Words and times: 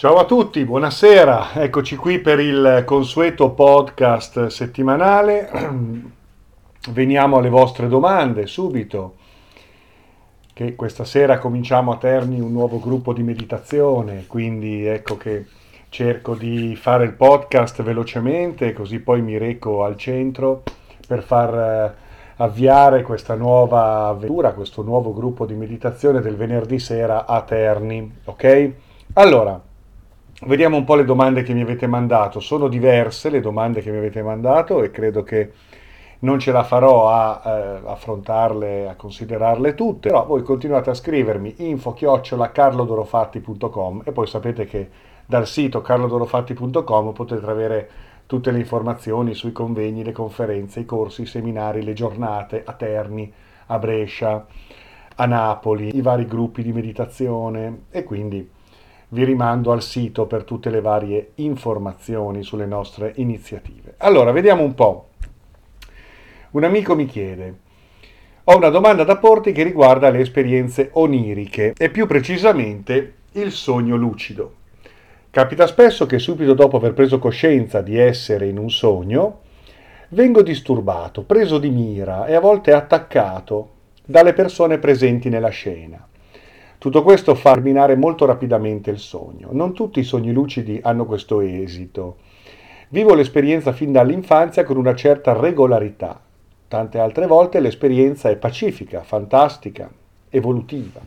Ciao 0.00 0.16
a 0.16 0.24
tutti, 0.24 0.64
buonasera, 0.64 1.52
eccoci 1.56 1.94
qui 1.96 2.20
per 2.20 2.40
il 2.40 2.84
consueto 2.86 3.50
podcast 3.50 4.46
settimanale. 4.46 5.50
Veniamo 6.88 7.36
alle 7.36 7.50
vostre 7.50 7.86
domande 7.86 8.46
subito, 8.46 9.16
che 10.54 10.74
questa 10.74 11.04
sera 11.04 11.36
cominciamo 11.36 11.92
a 11.92 11.98
Terni 11.98 12.40
un 12.40 12.50
nuovo 12.50 12.80
gruppo 12.80 13.12
di 13.12 13.22
meditazione, 13.22 14.24
quindi 14.26 14.86
ecco 14.86 15.18
che 15.18 15.44
cerco 15.90 16.34
di 16.34 16.74
fare 16.76 17.04
il 17.04 17.12
podcast 17.12 17.82
velocemente, 17.82 18.72
così 18.72 19.00
poi 19.00 19.20
mi 19.20 19.36
reco 19.36 19.84
al 19.84 19.98
centro 19.98 20.62
per 21.06 21.22
far 21.22 21.54
eh, 21.54 21.94
avviare 22.36 23.02
questa 23.02 23.34
nuova 23.34 24.06
avventura, 24.06 24.54
questo 24.54 24.80
nuovo 24.80 25.12
gruppo 25.12 25.44
di 25.44 25.52
meditazione 25.52 26.22
del 26.22 26.36
venerdì 26.36 26.78
sera 26.78 27.26
a 27.26 27.42
Terni, 27.42 28.10
ok? 28.24 28.72
Allora, 29.12 29.68
Vediamo 30.42 30.78
un 30.78 30.84
po' 30.84 30.94
le 30.94 31.04
domande 31.04 31.42
che 31.42 31.52
mi 31.52 31.60
avete 31.60 31.86
mandato. 31.86 32.40
Sono 32.40 32.68
diverse 32.68 33.28
le 33.28 33.40
domande 33.40 33.82
che 33.82 33.90
mi 33.90 33.98
avete 33.98 34.22
mandato 34.22 34.82
e 34.82 34.90
credo 34.90 35.22
che 35.22 35.52
non 36.20 36.38
ce 36.38 36.50
la 36.50 36.62
farò 36.62 37.10
a 37.10 37.42
eh, 37.44 37.80
affrontarle, 37.84 38.88
a 38.88 38.94
considerarle 38.94 39.74
tutte, 39.74 40.08
però 40.08 40.24
voi 40.24 40.42
continuate 40.42 40.88
a 40.88 40.94
scrivermi 40.94 41.56
info-carlodorofatti.com 41.58 44.00
e 44.04 44.12
poi 44.12 44.26
sapete 44.26 44.64
che 44.64 44.88
dal 45.26 45.46
sito 45.46 45.82
carlodorofatti.com 45.82 47.12
potete 47.12 47.46
avere 47.46 47.90
tutte 48.24 48.50
le 48.50 48.60
informazioni 48.60 49.34
sui 49.34 49.52
convegni, 49.52 50.02
le 50.02 50.12
conferenze, 50.12 50.80
i 50.80 50.86
corsi, 50.86 51.20
i 51.22 51.26
seminari, 51.26 51.82
le 51.82 51.92
giornate 51.92 52.62
a 52.64 52.72
Terni, 52.72 53.30
a 53.66 53.78
Brescia, 53.78 54.46
a 55.16 55.26
Napoli, 55.26 55.94
i 55.94 56.00
vari 56.00 56.26
gruppi 56.26 56.62
di 56.62 56.72
meditazione 56.72 57.82
e 57.90 58.04
quindi 58.04 58.58
vi 59.10 59.24
rimando 59.24 59.72
al 59.72 59.82
sito 59.82 60.26
per 60.26 60.44
tutte 60.44 60.70
le 60.70 60.80
varie 60.80 61.32
informazioni 61.36 62.42
sulle 62.42 62.66
nostre 62.66 63.12
iniziative. 63.16 63.94
Allora, 63.98 64.32
vediamo 64.32 64.62
un 64.62 64.74
po'. 64.74 65.08
Un 66.50 66.64
amico 66.64 66.94
mi 66.94 67.06
chiede, 67.06 67.54
ho 68.44 68.56
una 68.56 68.68
domanda 68.68 69.04
da 69.04 69.16
porti 69.16 69.52
che 69.52 69.62
riguarda 69.62 70.10
le 70.10 70.20
esperienze 70.20 70.90
oniriche 70.94 71.72
e 71.76 71.90
più 71.90 72.06
precisamente 72.06 73.14
il 73.32 73.52
sogno 73.52 73.94
lucido. 73.94 74.54
Capita 75.30 75.68
spesso 75.68 76.06
che 76.06 76.18
subito 76.18 76.54
dopo 76.54 76.76
aver 76.76 76.92
preso 76.92 77.20
coscienza 77.20 77.80
di 77.80 77.96
essere 77.96 78.48
in 78.48 78.58
un 78.58 78.70
sogno, 78.70 79.42
vengo 80.08 80.42
disturbato, 80.42 81.22
preso 81.22 81.58
di 81.58 81.70
mira 81.70 82.26
e 82.26 82.34
a 82.34 82.40
volte 82.40 82.72
attaccato 82.72 83.74
dalle 84.04 84.32
persone 84.32 84.78
presenti 84.78 85.28
nella 85.28 85.50
scena. 85.50 86.04
Tutto 86.80 87.02
questo 87.02 87.34
fa 87.34 87.52
terminare 87.52 87.94
molto 87.94 88.24
rapidamente 88.24 88.88
il 88.88 88.98
sogno. 88.98 89.50
Non 89.52 89.74
tutti 89.74 90.00
i 90.00 90.02
sogni 90.02 90.32
lucidi 90.32 90.80
hanno 90.82 91.04
questo 91.04 91.42
esito. 91.42 92.16
Vivo 92.88 93.12
l'esperienza 93.12 93.72
fin 93.72 93.92
dall'infanzia 93.92 94.64
con 94.64 94.78
una 94.78 94.94
certa 94.94 95.38
regolarità. 95.38 96.18
Tante 96.68 96.98
altre 96.98 97.26
volte 97.26 97.60
l'esperienza 97.60 98.30
è 98.30 98.36
pacifica, 98.36 99.02
fantastica, 99.02 99.90
evolutiva. 100.30 101.00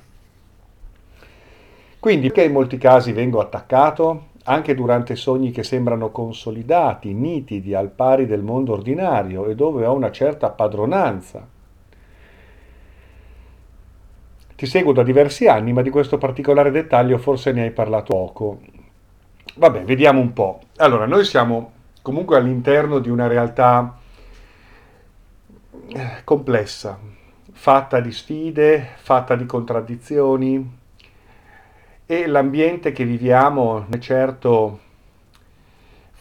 Quindi 1.99 2.27
perché 2.27 2.43
in 2.43 2.51
molti 2.51 2.77
casi 2.77 3.11
vengo 3.11 3.39
attaccato? 3.39 4.25
Anche 4.43 4.75
durante 4.75 5.15
sogni 5.15 5.49
che 5.49 5.63
sembrano 5.63 6.11
consolidati, 6.11 7.15
nitidi, 7.15 7.73
al 7.73 7.89
pari 7.89 8.27
del 8.27 8.43
mondo 8.43 8.73
ordinario 8.73 9.47
e 9.47 9.55
dove 9.55 9.87
ho 9.87 9.93
una 9.93 10.11
certa 10.11 10.51
padronanza 10.51 11.47
ti 14.63 14.69
seguo 14.69 14.93
da 14.93 15.03
diversi 15.03 15.45
anni, 15.45 15.73
ma 15.73 15.81
di 15.81 15.89
questo 15.89 16.17
particolare 16.17 16.71
dettaglio 16.71 17.17
forse 17.17 17.51
ne 17.51 17.63
hai 17.63 17.71
parlato 17.71 18.13
poco. 18.13 18.61
Vabbè, 19.55 19.83
vediamo 19.83 20.21
un 20.21 20.31
po'. 20.31 20.61
Allora, 20.77 21.05
noi 21.05 21.25
siamo 21.25 21.73
comunque 22.01 22.37
all'interno 22.37 22.99
di 22.99 23.09
una 23.09 23.27
realtà 23.27 23.97
eh, 25.89 26.21
complessa, 26.23 26.97
fatta 27.51 27.99
di 27.99 28.13
sfide, 28.13 28.91
fatta 28.95 29.35
di 29.35 29.45
contraddizioni 29.45 30.77
e 32.05 32.27
l'ambiente 32.27 32.93
che 32.93 33.03
viviamo 33.03 33.85
è 33.89 33.97
certo 33.97 34.79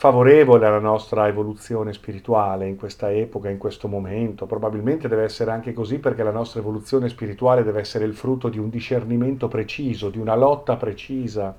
favorevole 0.02 0.66
alla 0.66 0.80
nostra 0.80 1.28
evoluzione 1.28 1.92
spirituale 1.92 2.66
in 2.66 2.74
questa 2.74 3.12
epoca, 3.12 3.48
in 3.48 3.56
questo 3.56 3.86
momento. 3.86 4.46
Probabilmente 4.46 5.06
deve 5.06 5.22
essere 5.22 5.52
anche 5.52 5.72
così 5.72 6.00
perché 6.00 6.24
la 6.24 6.32
nostra 6.32 6.58
evoluzione 6.58 7.08
spirituale 7.08 7.62
deve 7.62 7.78
essere 7.78 8.04
il 8.04 8.14
frutto 8.14 8.48
di 8.48 8.58
un 8.58 8.68
discernimento 8.68 9.46
preciso, 9.46 10.10
di 10.10 10.18
una 10.18 10.34
lotta 10.34 10.74
precisa 10.74 11.56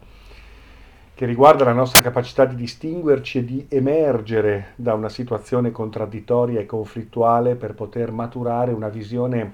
che 1.13 1.25
riguarda 1.25 1.63
la 1.63 1.71
nostra 1.71 2.01
capacità 2.01 2.43
di 2.43 2.55
distinguerci 2.55 3.37
e 3.37 3.45
di 3.45 3.65
emergere 3.69 4.73
da 4.75 4.93
una 4.93 5.07
situazione 5.07 5.71
contraddittoria 5.71 6.59
e 6.59 6.65
conflittuale 6.65 7.55
per 7.55 7.73
poter 7.75 8.11
maturare 8.11 8.73
una 8.73 8.89
visione 8.89 9.53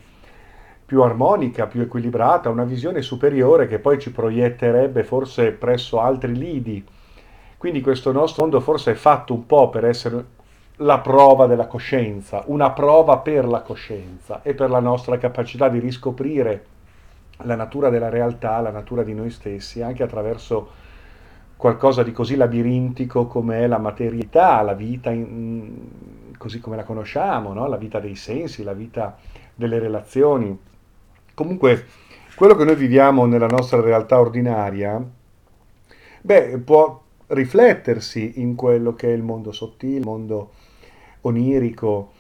più 0.84 1.04
armonica, 1.04 1.68
più 1.68 1.82
equilibrata, 1.82 2.50
una 2.50 2.64
visione 2.64 3.04
superiore 3.04 3.68
che 3.68 3.78
poi 3.78 4.00
ci 4.00 4.12
proietterebbe 4.12 5.04
forse 5.04 5.52
presso 5.52 6.00
altri 6.02 6.36
lidi 6.36 6.84
quindi 7.60 7.82
questo 7.82 8.14
nostro 8.14 8.44
mondo 8.44 8.62
forse 8.62 8.92
è 8.92 8.96
fatto 8.96 9.34
un 9.34 9.46
po' 9.46 9.68
per 9.68 9.84
essere 9.84 10.26
la 10.78 11.00
prova 11.00 11.46
della 11.46 11.68
coscienza, 11.68 12.42
una 12.46 12.72
prova 12.72 13.18
per 13.18 13.46
la 13.46 13.60
coscienza 13.60 14.42
e 14.44 14.54
per 14.54 14.70
la 14.70 14.80
nostra 14.80 15.18
capacità 15.18 15.68
di 15.68 15.80
riscoprire 15.80 16.66
la 17.40 17.56
natura 17.56 17.90
della 17.90 18.08
realtà, 18.08 18.62
la 18.62 18.72
natura 18.72 19.04
di 19.04 19.14
noi 19.14 19.30
stessi, 19.30 19.82
anche 19.82 20.04
attraverso 20.04 20.70
qualcosa 21.58 22.02
di 22.02 22.14
così 22.14 22.38
labirintico 22.38 23.28
come 23.28 23.60
è 23.60 23.68
la 23.68 23.78
materialità, 23.78 24.62
la 24.62 24.74
vita 24.74 25.10
in, 25.10 25.74
così 26.38 26.62
come 26.62 26.78
la 26.78 26.86
conosciamo, 26.86 27.52
no? 27.52 27.68
la 27.68 27.76
vita 27.76 28.00
dei 28.00 28.16
sensi, 28.16 28.64
la 28.64 28.72
vita 28.72 29.18
delle 29.54 29.80
relazioni. 29.80 30.58
Comunque, 31.34 31.88
quello 32.36 32.56
che 32.56 32.64
noi 32.64 32.76
viviamo 32.76 33.26
nella 33.26 33.48
nostra 33.48 33.82
realtà 33.82 34.18
ordinaria, 34.18 35.06
beh, 36.22 36.58
può 36.60 37.08
riflettersi 37.30 38.42
in 38.42 38.56
quello 38.56 38.94
che 38.96 39.10
è 39.10 39.14
il 39.14 39.24
mondo 39.24 39.52
sottile, 39.52 39.98
il 39.98 40.06
mondo 40.06 40.52
onirico. 41.22 42.12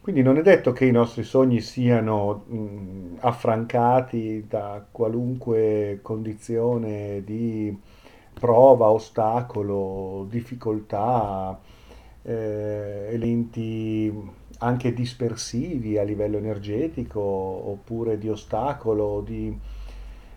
Quindi 0.00 0.22
non 0.22 0.38
è 0.38 0.42
detto 0.42 0.72
che 0.72 0.86
i 0.86 0.90
nostri 0.90 1.22
sogni 1.22 1.60
siano 1.60 2.44
mh, 2.46 3.16
affrancati 3.20 4.46
da 4.48 4.84
qualunque 4.90 5.98
condizione 6.02 7.22
di 7.24 7.76
prova, 8.32 8.86
ostacolo, 8.86 10.26
difficoltà, 10.30 11.58
eh, 12.22 13.08
elementi 13.10 14.12
anche 14.60 14.92
dispersivi 14.92 15.98
a 15.98 16.02
livello 16.02 16.36
energetico 16.38 17.20
oppure 17.20 18.18
di 18.18 18.28
ostacolo 18.28 19.22
di, 19.24 19.56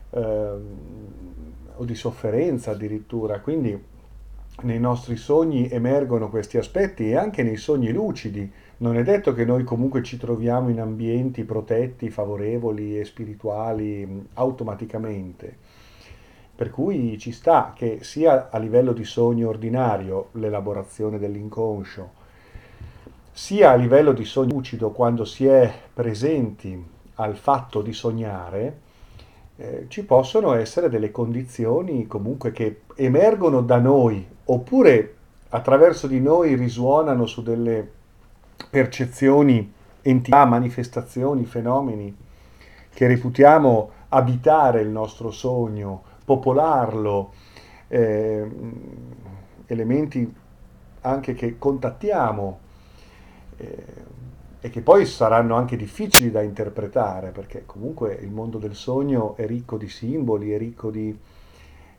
eh, 0.10 0.50
o 1.76 1.86
di 1.86 1.96
sofferenza 1.96 2.72
addirittura. 2.72 3.40
Quindi 3.40 3.91
nei 4.62 4.80
nostri 4.80 5.16
sogni 5.16 5.70
emergono 5.70 6.30
questi 6.30 6.58
aspetti 6.58 7.10
e 7.10 7.16
anche 7.16 7.44
nei 7.44 7.58
sogni 7.58 7.92
lucidi. 7.92 8.50
Non 8.78 8.98
è 8.98 9.04
detto 9.04 9.34
che 9.34 9.46
noi 9.46 9.64
comunque 9.64 10.04
ci 10.04 10.18
troviamo 10.18 10.70
in 10.70 10.80
ambienti 10.80 11.44
protetti, 11.44 12.10
favorevoli 12.10 13.00
e 13.00 13.06
spirituali 13.06 14.28
automaticamente. 14.34 15.58
Per 16.56 16.70
cui 16.70 17.18
ci 17.18 17.32
sta 17.32 17.74
che 17.76 18.00
sia 18.02 18.50
a 18.52 18.58
livello 18.60 18.94
di 18.94 19.04
sogno 19.04 19.50
ordinario, 19.50 20.30
l'elaborazione 20.34 21.18
dell'inconscio, 21.18 22.20
sia 23.32 23.72
a 23.72 23.76
livello 23.76 24.12
di 24.12 24.26
sogno 24.26 24.54
lucido 24.54 24.92
quando 24.92 25.26
si 25.26 25.46
è 25.48 25.72
presenti 25.94 26.86
al 27.16 27.36
fatto 27.36 27.82
di 27.82 27.94
sognare, 27.94 28.80
eh, 29.58 29.86
ci 29.90 30.04
possono 30.06 30.54
essere 30.54 30.90
delle 30.90 31.12
condizioni 31.12 32.08
comunque 32.08 32.52
che 32.52 32.82
emergono 32.96 33.62
da 33.62 33.78
noi 33.78 34.26
oppure 34.54 35.16
attraverso 35.50 36.08
di 36.08 36.20
noi 36.20 36.56
risuonano 36.56 37.26
su 37.26 37.42
delle 37.42 37.90
percezioni, 38.70 39.72
entità, 40.02 40.46
manifestazioni, 40.46 41.46
fenomeni 41.46 42.16
che 42.94 43.08
reputiamo 43.08 43.92
abitare 44.10 44.82
il 44.82 44.90
nostro 44.90 45.32
sogno, 45.32 46.04
popolarlo, 46.26 47.32
eh, 47.88 48.50
elementi 49.68 50.36
anche 51.02 51.34
che 51.34 51.58
contattiamo. 51.58 52.60
Eh, 53.58 54.10
e 54.64 54.70
che 54.70 54.82
poi 54.82 55.08
saranno 55.08 55.56
anche 55.56 55.76
difficili 55.76 56.30
da 56.30 56.44
interpretare, 56.44 57.32
perché 57.32 57.64
comunque 57.66 58.14
il 58.22 58.30
mondo 58.30 58.60
del 58.60 58.76
sogno 58.76 59.36
è 59.36 59.48
ricco 59.48 59.76
di 59.76 59.90
simboli, 59.90 60.52
è 60.52 60.58
ricco 60.60 60.92
di 60.92 61.18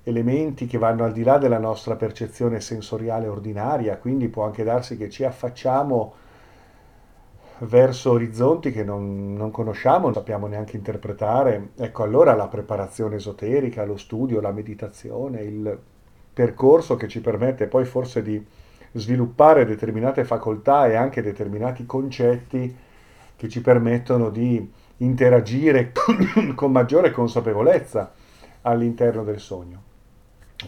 elementi 0.05 0.67
che 0.67 0.79
vanno 0.79 1.05
al 1.05 1.13
di 1.13 1.23
là 1.23 1.39
della 1.39 1.59
nostra 1.59 1.95
percezione 1.97 2.61
sensoriale 2.61 3.29
ordinaria, 3.29 3.99
quindi 3.99 4.29
può 4.29 4.45
anche 4.45 4.65
darsi 4.65 4.97
che 4.97 5.09
ci 5.09 5.25
affacciamo 5.25 6.15
verso 7.59 8.11
orizzonti 8.11 8.73
che 8.73 8.83
non, 8.83 9.35
non 9.35 9.51
conosciamo, 9.51 10.07
non 10.07 10.15
sappiamo 10.15 10.47
neanche 10.47 10.77
interpretare. 10.77 11.71
Ecco 11.77 12.03
allora 12.03 12.35
la 12.35 12.49
preparazione 12.49 13.17
esoterica, 13.17 13.85
lo 13.85 13.97
studio, 13.97 14.41
la 14.41 14.51
meditazione, 14.51 15.43
il 15.43 15.79
percorso 16.33 16.97
che 16.97 17.09
ci 17.09 17.21
permette 17.21 17.67
poi 17.67 17.85
forse 17.85 18.23
di 18.23 18.45
sviluppare 18.93 19.65
determinate 19.65 20.25
facoltà 20.25 20.87
e 20.87 20.97
anche 20.97 21.23
determinati 21.23 21.87
concetti 21.87 22.75
che 23.37 23.49
ci 23.49 23.61
permettono 23.61 24.31
di 24.31 24.71
interagire 24.99 25.93
con 26.55 26.73
maggiore 26.73 27.11
consapevolezza 27.11 28.13
all'interno 28.63 29.25
del 29.25 29.41
sogno. 29.41 29.91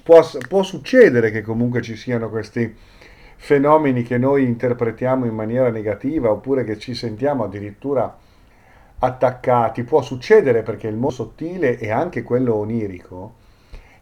Può, 0.02 0.22
può, 0.48 0.62
succedere 0.62 1.30
che 1.30 1.42
comunque 1.42 1.80
ci 1.80 1.96
siano 1.96 2.28
questi 2.28 2.74
fenomeni 3.36 4.02
che 4.02 4.18
noi 4.18 4.44
interpretiamo 4.44 5.24
in 5.26 5.34
maniera 5.34 5.70
negativa 5.70 6.30
oppure 6.30 6.64
che 6.64 6.78
ci 6.78 6.94
sentiamo 6.94 7.44
addirittura 7.44 8.16
attaccati. 8.98 9.84
Può 9.84 10.02
succedere 10.02 10.62
perché 10.62 10.88
il 10.88 10.94
mondo 10.96 11.10
sottile 11.10 11.78
e 11.78 11.90
anche 11.90 12.22
quello 12.22 12.54
onirico 12.54 13.34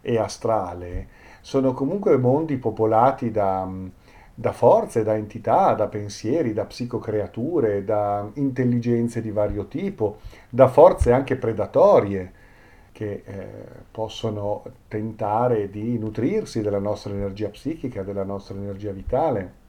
e 0.00 0.18
astrale 0.18 1.20
sono 1.40 1.74
comunque 1.74 2.16
mondi 2.16 2.56
popolati 2.56 3.32
da, 3.32 3.68
da 4.34 4.52
forze, 4.52 5.02
da 5.02 5.16
entità, 5.16 5.74
da 5.74 5.88
pensieri, 5.88 6.52
da 6.52 6.64
psicocreature, 6.64 7.84
da 7.84 8.28
intelligenze 8.34 9.20
di 9.20 9.30
vario 9.30 9.66
tipo, 9.66 10.20
da 10.48 10.68
forze 10.68 11.12
anche 11.12 11.36
predatorie 11.36 12.32
che 12.92 13.22
eh, 13.24 13.44
possono 13.90 14.62
tentare 14.86 15.70
di 15.70 15.98
nutrirsi 15.98 16.60
della 16.60 16.78
nostra 16.78 17.12
energia 17.12 17.48
psichica, 17.48 18.02
della 18.02 18.24
nostra 18.24 18.54
energia 18.54 18.92
vitale. 18.92 19.60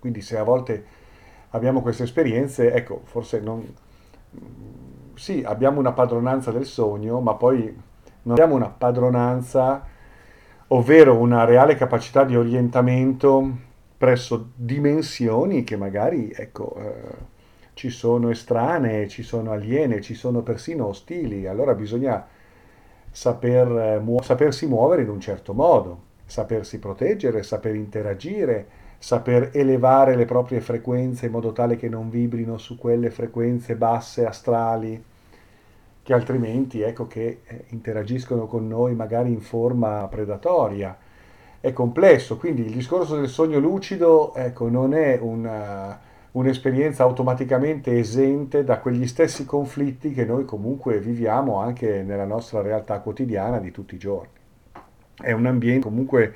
Quindi 0.00 0.20
se 0.20 0.36
a 0.36 0.42
volte 0.42 0.84
abbiamo 1.50 1.80
queste 1.80 2.02
esperienze, 2.02 2.72
ecco, 2.72 3.00
forse 3.04 3.40
non... 3.40 3.74
Sì, 5.14 5.42
abbiamo 5.44 5.80
una 5.80 5.92
padronanza 5.92 6.52
del 6.52 6.66
sogno, 6.66 7.20
ma 7.20 7.34
poi 7.34 7.64
non 8.22 8.32
abbiamo 8.32 8.54
una 8.54 8.68
padronanza, 8.68 9.84
ovvero 10.68 11.16
una 11.16 11.44
reale 11.44 11.74
capacità 11.74 12.24
di 12.24 12.36
orientamento 12.36 13.66
presso 13.96 14.50
dimensioni 14.54 15.64
che 15.64 15.76
magari, 15.76 16.30
ecco, 16.32 16.76
eh, 16.76 17.36
ci 17.74 17.90
sono 17.90 18.30
estranee, 18.30 19.08
ci 19.08 19.22
sono 19.22 19.50
aliene, 19.52 20.00
ci 20.00 20.14
sono 20.14 20.42
persino 20.42 20.86
ostili. 20.86 21.46
Allora 21.46 21.74
bisogna 21.74 22.26
saper, 23.10 23.68
eh, 23.78 23.98
mu- 23.98 24.22
sapersi 24.22 24.66
muovere 24.66 25.02
in 25.02 25.08
un 25.08 25.20
certo 25.20 25.52
modo, 25.54 25.98
sapersi 26.26 26.78
proteggere, 26.78 27.42
saper 27.42 27.74
interagire, 27.74 28.66
saper 28.98 29.50
elevare 29.52 30.16
le 30.16 30.24
proprie 30.24 30.60
frequenze 30.60 31.26
in 31.26 31.32
modo 31.32 31.52
tale 31.52 31.76
che 31.76 31.88
non 31.88 32.10
vibrino 32.10 32.58
su 32.58 32.76
quelle 32.76 33.10
frequenze 33.10 33.76
basse 33.76 34.26
astrali 34.26 35.02
che 36.08 36.14
altrimenti 36.14 36.80
ecco 36.80 37.06
che 37.06 37.40
eh, 37.44 37.64
interagiscono 37.68 38.46
con 38.46 38.66
noi 38.66 38.94
magari 38.94 39.30
in 39.30 39.42
forma 39.42 40.08
predatoria. 40.08 40.96
È 41.60 41.72
complesso, 41.74 42.38
quindi 42.38 42.64
il 42.64 42.72
discorso 42.72 43.16
del 43.16 43.28
sogno 43.28 43.58
lucido 43.58 44.34
ecco, 44.34 44.70
non 44.70 44.94
è 44.94 45.18
una, 45.20 46.00
un'esperienza 46.32 47.02
automaticamente 47.02 47.98
esente 47.98 48.64
da 48.64 48.78
quegli 48.78 49.06
stessi 49.06 49.44
conflitti 49.44 50.12
che 50.12 50.24
noi 50.24 50.44
comunque 50.44 50.98
viviamo 51.00 51.60
anche 51.60 52.02
nella 52.02 52.26
nostra 52.26 52.60
realtà 52.60 53.00
quotidiana 53.00 53.58
di 53.58 53.70
tutti 53.70 53.94
i 53.94 53.98
giorni. 53.98 54.30
È 55.20 55.32
un 55.32 55.46
ambiente 55.46 55.88
comunque 55.88 56.34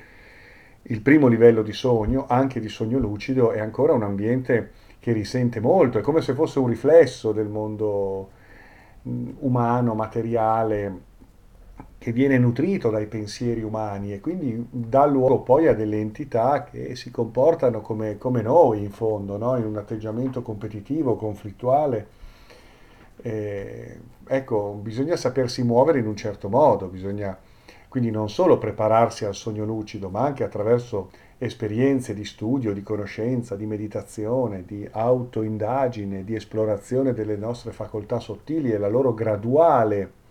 il 0.83 1.01
primo 1.01 1.29
livello 1.29 1.63
di 1.63 1.73
sogno, 1.73 2.27
anche 2.29 2.59
di 2.59 2.69
sogno 2.69 2.99
lucido, 2.99 3.53
è 3.53 3.61
ancora 3.61 3.93
un 3.93 4.03
ambiente 4.03 4.73
che 4.99 5.13
risente 5.13 5.61
molto, 5.61 5.99
è 5.99 6.01
come 6.01 6.21
se 6.23 6.33
fosse 6.33 6.59
un 6.59 6.69
riflesso 6.69 7.33
del 7.33 7.49
mondo 7.49 8.31
umano, 9.03 9.95
materiale, 9.95 11.01
che 12.03 12.11
viene 12.11 12.37
nutrito 12.37 12.91
dai 12.91 13.07
pensieri 13.07 13.63
umani 13.63 14.13
e 14.13 14.19
quindi 14.19 14.67
dà 14.69 15.07
luogo 15.07 15.43
poi 15.43 15.69
a 15.69 15.73
delle 15.73 16.01
entità 16.01 16.65
che 16.65 16.97
si 16.97 17.13
comportano 17.13 17.81
come, 17.81 18.19
come 18.19 18.43
noi 18.43 18.83
in 18.83 18.91
fondo, 18.91 19.37
no? 19.37 19.57
in 19.57 19.65
un 19.65 19.77
atteggiamento 19.77 20.43
competitivo, 20.43 21.15
conflittuale. 21.15 22.09
Eh, 23.23 24.01
ecco, 24.27 24.81
bisogna 24.83 25.15
sapersi 25.15 25.63
muovere 25.63 26.01
in 26.01 26.09
un 26.09 26.17
certo 26.17 26.49
modo, 26.49 26.89
bisogna 26.89 27.39
quindi 27.87 28.11
non 28.11 28.29
solo 28.29 28.59
prepararsi 28.59 29.25
al 29.25 29.37
sogno 29.37 29.65
lucido, 29.65 30.09
ma 30.09 30.23
anche 30.23 30.43
attraverso 30.43 31.11
esperienze 31.39 32.15
di 32.15 32.25
studio, 32.25 32.73
di 32.73 32.83
conoscenza, 32.83 33.55
di 33.55 33.67
meditazione, 33.67 34.65
di 34.67 34.89
autoindagine, 34.91 36.25
di 36.25 36.35
esplorazione 36.35 37.13
delle 37.13 37.37
nostre 37.37 37.71
facoltà 37.71 38.19
sottili 38.19 38.73
e 38.73 38.79
la 38.79 38.89
loro 38.89 39.15
graduale 39.15 40.22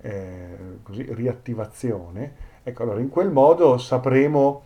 eh, 0.00 0.78
così, 0.82 1.06
riattivazione, 1.14 2.34
ecco, 2.62 2.82
allora 2.82 3.00
in 3.00 3.08
quel 3.08 3.30
modo 3.30 3.78
sapremo, 3.78 4.62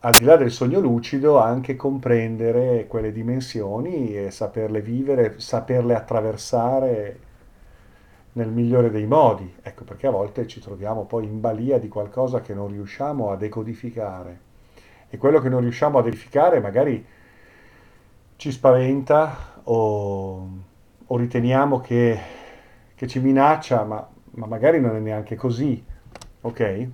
al 0.00 0.12
di 0.12 0.24
là 0.24 0.36
del 0.36 0.50
sogno 0.50 0.80
lucido, 0.80 1.38
anche 1.38 1.76
comprendere 1.76 2.86
quelle 2.86 3.12
dimensioni 3.12 4.16
e 4.16 4.30
saperle 4.30 4.80
vivere, 4.80 5.40
saperle 5.40 5.94
attraversare 5.94 7.18
nel 8.32 8.48
migliore 8.48 8.90
dei 8.90 9.06
modi, 9.06 9.54
ecco 9.62 9.84
perché 9.84 10.06
a 10.06 10.10
volte 10.10 10.46
ci 10.46 10.60
troviamo 10.60 11.04
poi 11.04 11.24
in 11.24 11.40
balia 11.40 11.78
di 11.78 11.88
qualcosa 11.88 12.40
che 12.40 12.52
non 12.52 12.68
riusciamo 12.68 13.30
a 13.30 13.36
decodificare. 13.36 14.40
E 15.08 15.16
quello 15.16 15.40
che 15.40 15.48
non 15.48 15.60
riusciamo 15.60 15.98
a 15.98 16.02
decodificare 16.02 16.60
magari 16.60 17.06
ci 18.36 18.50
spaventa 18.50 19.60
o, 19.64 20.48
o 21.06 21.16
riteniamo 21.16 21.80
che, 21.80 22.18
che 22.94 23.06
ci 23.06 23.20
minaccia, 23.20 23.84
ma 23.84 24.08
ma 24.34 24.46
magari 24.46 24.80
non 24.80 24.96
è 24.96 25.00
neanche 25.00 25.36
così, 25.36 25.82
ok? 26.40 26.88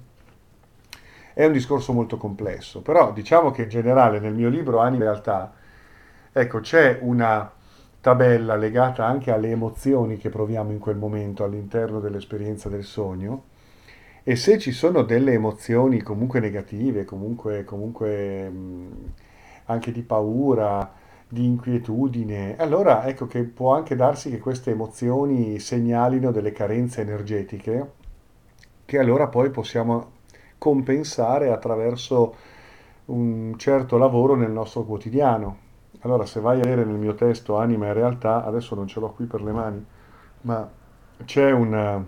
È 1.33 1.45
un 1.45 1.53
discorso 1.53 1.93
molto 1.93 2.17
complesso, 2.17 2.83
però 2.83 3.13
diciamo 3.13 3.51
che 3.51 3.63
in 3.63 3.69
generale 3.69 4.21
nel 4.21 4.35
mio 4.35 4.49
libro 4.49 4.79
Anima 4.79 5.05
e 5.05 5.07
Realtà, 5.07 5.53
ecco, 6.33 6.61
c'è 6.61 6.99
una 7.01 7.51
tabella 8.01 8.57
legata 8.57 9.05
anche 9.05 9.31
alle 9.31 9.51
emozioni 9.51 10.17
che 10.17 10.31
proviamo 10.31 10.71
in 10.71 10.79
quel 10.79 10.97
momento 10.97 11.45
all'interno 11.45 12.01
dell'esperienza 12.01 12.69
del 12.69 12.85
sogno 12.85 13.45
e 14.23 14.37
se 14.37 14.59
ci 14.59 14.73
sono 14.73 15.03
delle 15.03 15.33
emozioni 15.33 16.01
comunque 16.03 16.41
negative, 16.41 17.05
comunque, 17.05 17.65
comunque 17.65 18.53
anche 19.65 19.93
di 19.93 20.03
paura, 20.03 20.93
di 21.33 21.45
inquietudine, 21.45 22.57
allora 22.59 23.07
ecco 23.07 23.29
che 23.29 23.45
può 23.45 23.73
anche 23.73 23.95
darsi 23.95 24.31
che 24.31 24.41
queste 24.41 24.73
emozioni 24.73 25.61
segnalino 25.61 26.33
delle 26.33 26.51
carenze 26.51 27.03
energetiche 27.03 27.93
che 28.85 28.99
allora 28.99 29.29
poi 29.29 29.51
possiamo 29.51 30.11
compensare 30.59 31.53
attraverso 31.53 32.35
un 33.07 33.55
certo 33.57 33.97
lavoro 33.97 34.35
nel 34.35 34.51
nostro 34.51 34.83
quotidiano. 34.83 35.69
Allora 36.01 36.27
se 36.27 36.41
vai 36.41 36.61
a 36.61 36.65
vedere 36.65 36.85
nel 36.85 36.97
mio 36.97 37.15
testo 37.15 37.57
Anima 37.57 37.87
e 37.87 37.93
Realtà, 37.93 38.45
adesso 38.45 38.75
non 38.75 38.89
ce 38.89 38.99
l'ho 38.99 39.13
qui 39.13 39.27
per 39.27 39.43
le 39.43 39.53
mani, 39.53 39.87
ma 40.43 40.69
c'è 41.25 41.53
una, 41.53 42.05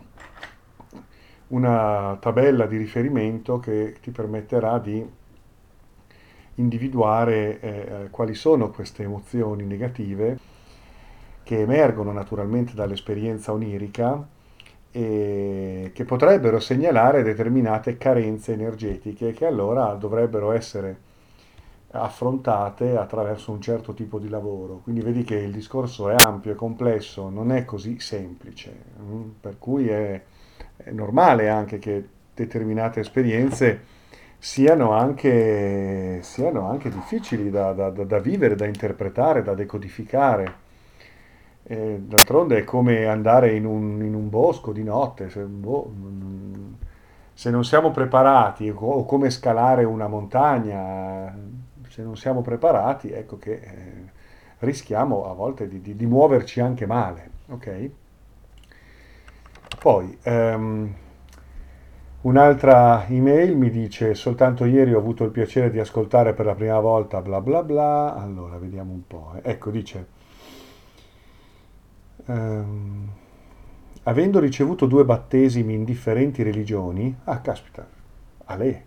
una 1.48 2.16
tabella 2.18 2.66
di 2.66 2.76
riferimento 2.76 3.60
che 3.60 3.98
ti 4.00 4.10
permetterà 4.10 4.80
di 4.80 5.08
individuare 6.56 7.60
eh, 7.60 8.08
quali 8.10 8.34
sono 8.34 8.70
queste 8.70 9.04
emozioni 9.04 9.64
negative 9.64 10.38
che 11.42 11.60
emergono 11.60 12.12
naturalmente 12.12 12.74
dall'esperienza 12.74 13.52
onirica 13.52 14.26
e 14.90 15.90
che 15.94 16.04
potrebbero 16.04 16.60
segnalare 16.60 17.22
determinate 17.22 17.96
carenze 17.96 18.52
energetiche 18.52 19.32
che 19.32 19.46
allora 19.46 19.94
dovrebbero 19.94 20.52
essere 20.52 21.10
affrontate 21.92 22.96
attraverso 22.96 23.52
un 23.52 23.60
certo 23.60 23.94
tipo 23.94 24.18
di 24.18 24.28
lavoro. 24.28 24.80
Quindi 24.82 25.00
vedi 25.02 25.24
che 25.24 25.36
il 25.36 25.52
discorso 25.52 26.08
è 26.08 26.16
ampio 26.18 26.52
e 26.52 26.54
complesso, 26.54 27.28
non 27.28 27.52
è 27.52 27.64
così 27.64 28.00
semplice, 28.00 28.74
mm? 29.00 29.28
per 29.40 29.58
cui 29.58 29.88
è, 29.88 30.22
è 30.76 30.90
normale 30.90 31.48
anche 31.48 31.78
che 31.78 32.08
determinate 32.34 33.00
esperienze 33.00 33.91
siano 34.42 34.90
anche, 34.90 36.18
siano 36.22 36.68
anche 36.68 36.90
difficili 36.90 37.48
da, 37.48 37.72
da, 37.72 37.90
da, 37.90 38.18
vivere, 38.18 38.56
da 38.56 38.66
interpretare, 38.66 39.44
da 39.44 39.54
decodificare. 39.54 40.54
E 41.62 42.00
d'altronde 42.00 42.58
è 42.58 42.64
come 42.64 43.06
andare 43.06 43.54
in 43.54 43.64
un, 43.64 44.02
in 44.02 44.16
un 44.16 44.28
bosco 44.28 44.72
di 44.72 44.82
notte, 44.82 45.30
se, 45.30 45.42
boh, 45.42 45.92
se, 47.32 47.50
non 47.50 47.64
siamo 47.64 47.92
preparati, 47.92 48.68
o 48.74 49.04
come 49.04 49.30
scalare 49.30 49.84
una 49.84 50.08
montagna, 50.08 51.32
se 51.88 52.02
non 52.02 52.16
siamo 52.16 52.42
preparati, 52.42 53.12
ecco 53.12 53.38
che 53.38 53.52
eh, 53.52 54.10
rischiamo 54.58 55.30
a 55.30 55.34
volte 55.34 55.68
di, 55.68 55.80
di, 55.80 55.94
di, 55.94 56.06
muoverci 56.06 56.58
anche 56.60 56.84
male. 56.84 57.30
ok? 57.48 57.90
Poi, 59.78 60.18
um, 60.24 60.94
Un'altra 62.22 63.06
email 63.08 63.56
mi 63.56 63.68
dice 63.68 64.14
soltanto 64.14 64.64
ieri 64.64 64.94
ho 64.94 64.98
avuto 64.98 65.24
il 65.24 65.30
piacere 65.30 65.70
di 65.70 65.80
ascoltare 65.80 66.34
per 66.34 66.46
la 66.46 66.54
prima 66.54 66.78
volta 66.78 67.20
bla 67.20 67.40
bla 67.40 67.62
bla. 67.64 68.14
Allora, 68.14 68.58
vediamo 68.58 68.92
un 68.92 69.06
po'. 69.06 69.32
Eh. 69.36 69.50
Ecco, 69.50 69.70
dice, 69.70 70.06
ehm, 72.26 73.08
avendo 74.04 74.38
ricevuto 74.38 74.86
due 74.86 75.04
battesimi 75.04 75.74
in 75.74 75.84
differenti 75.84 76.44
religioni, 76.44 77.12
ah 77.24 77.40
caspita, 77.40 77.86
a 78.44 78.56
lei, 78.56 78.82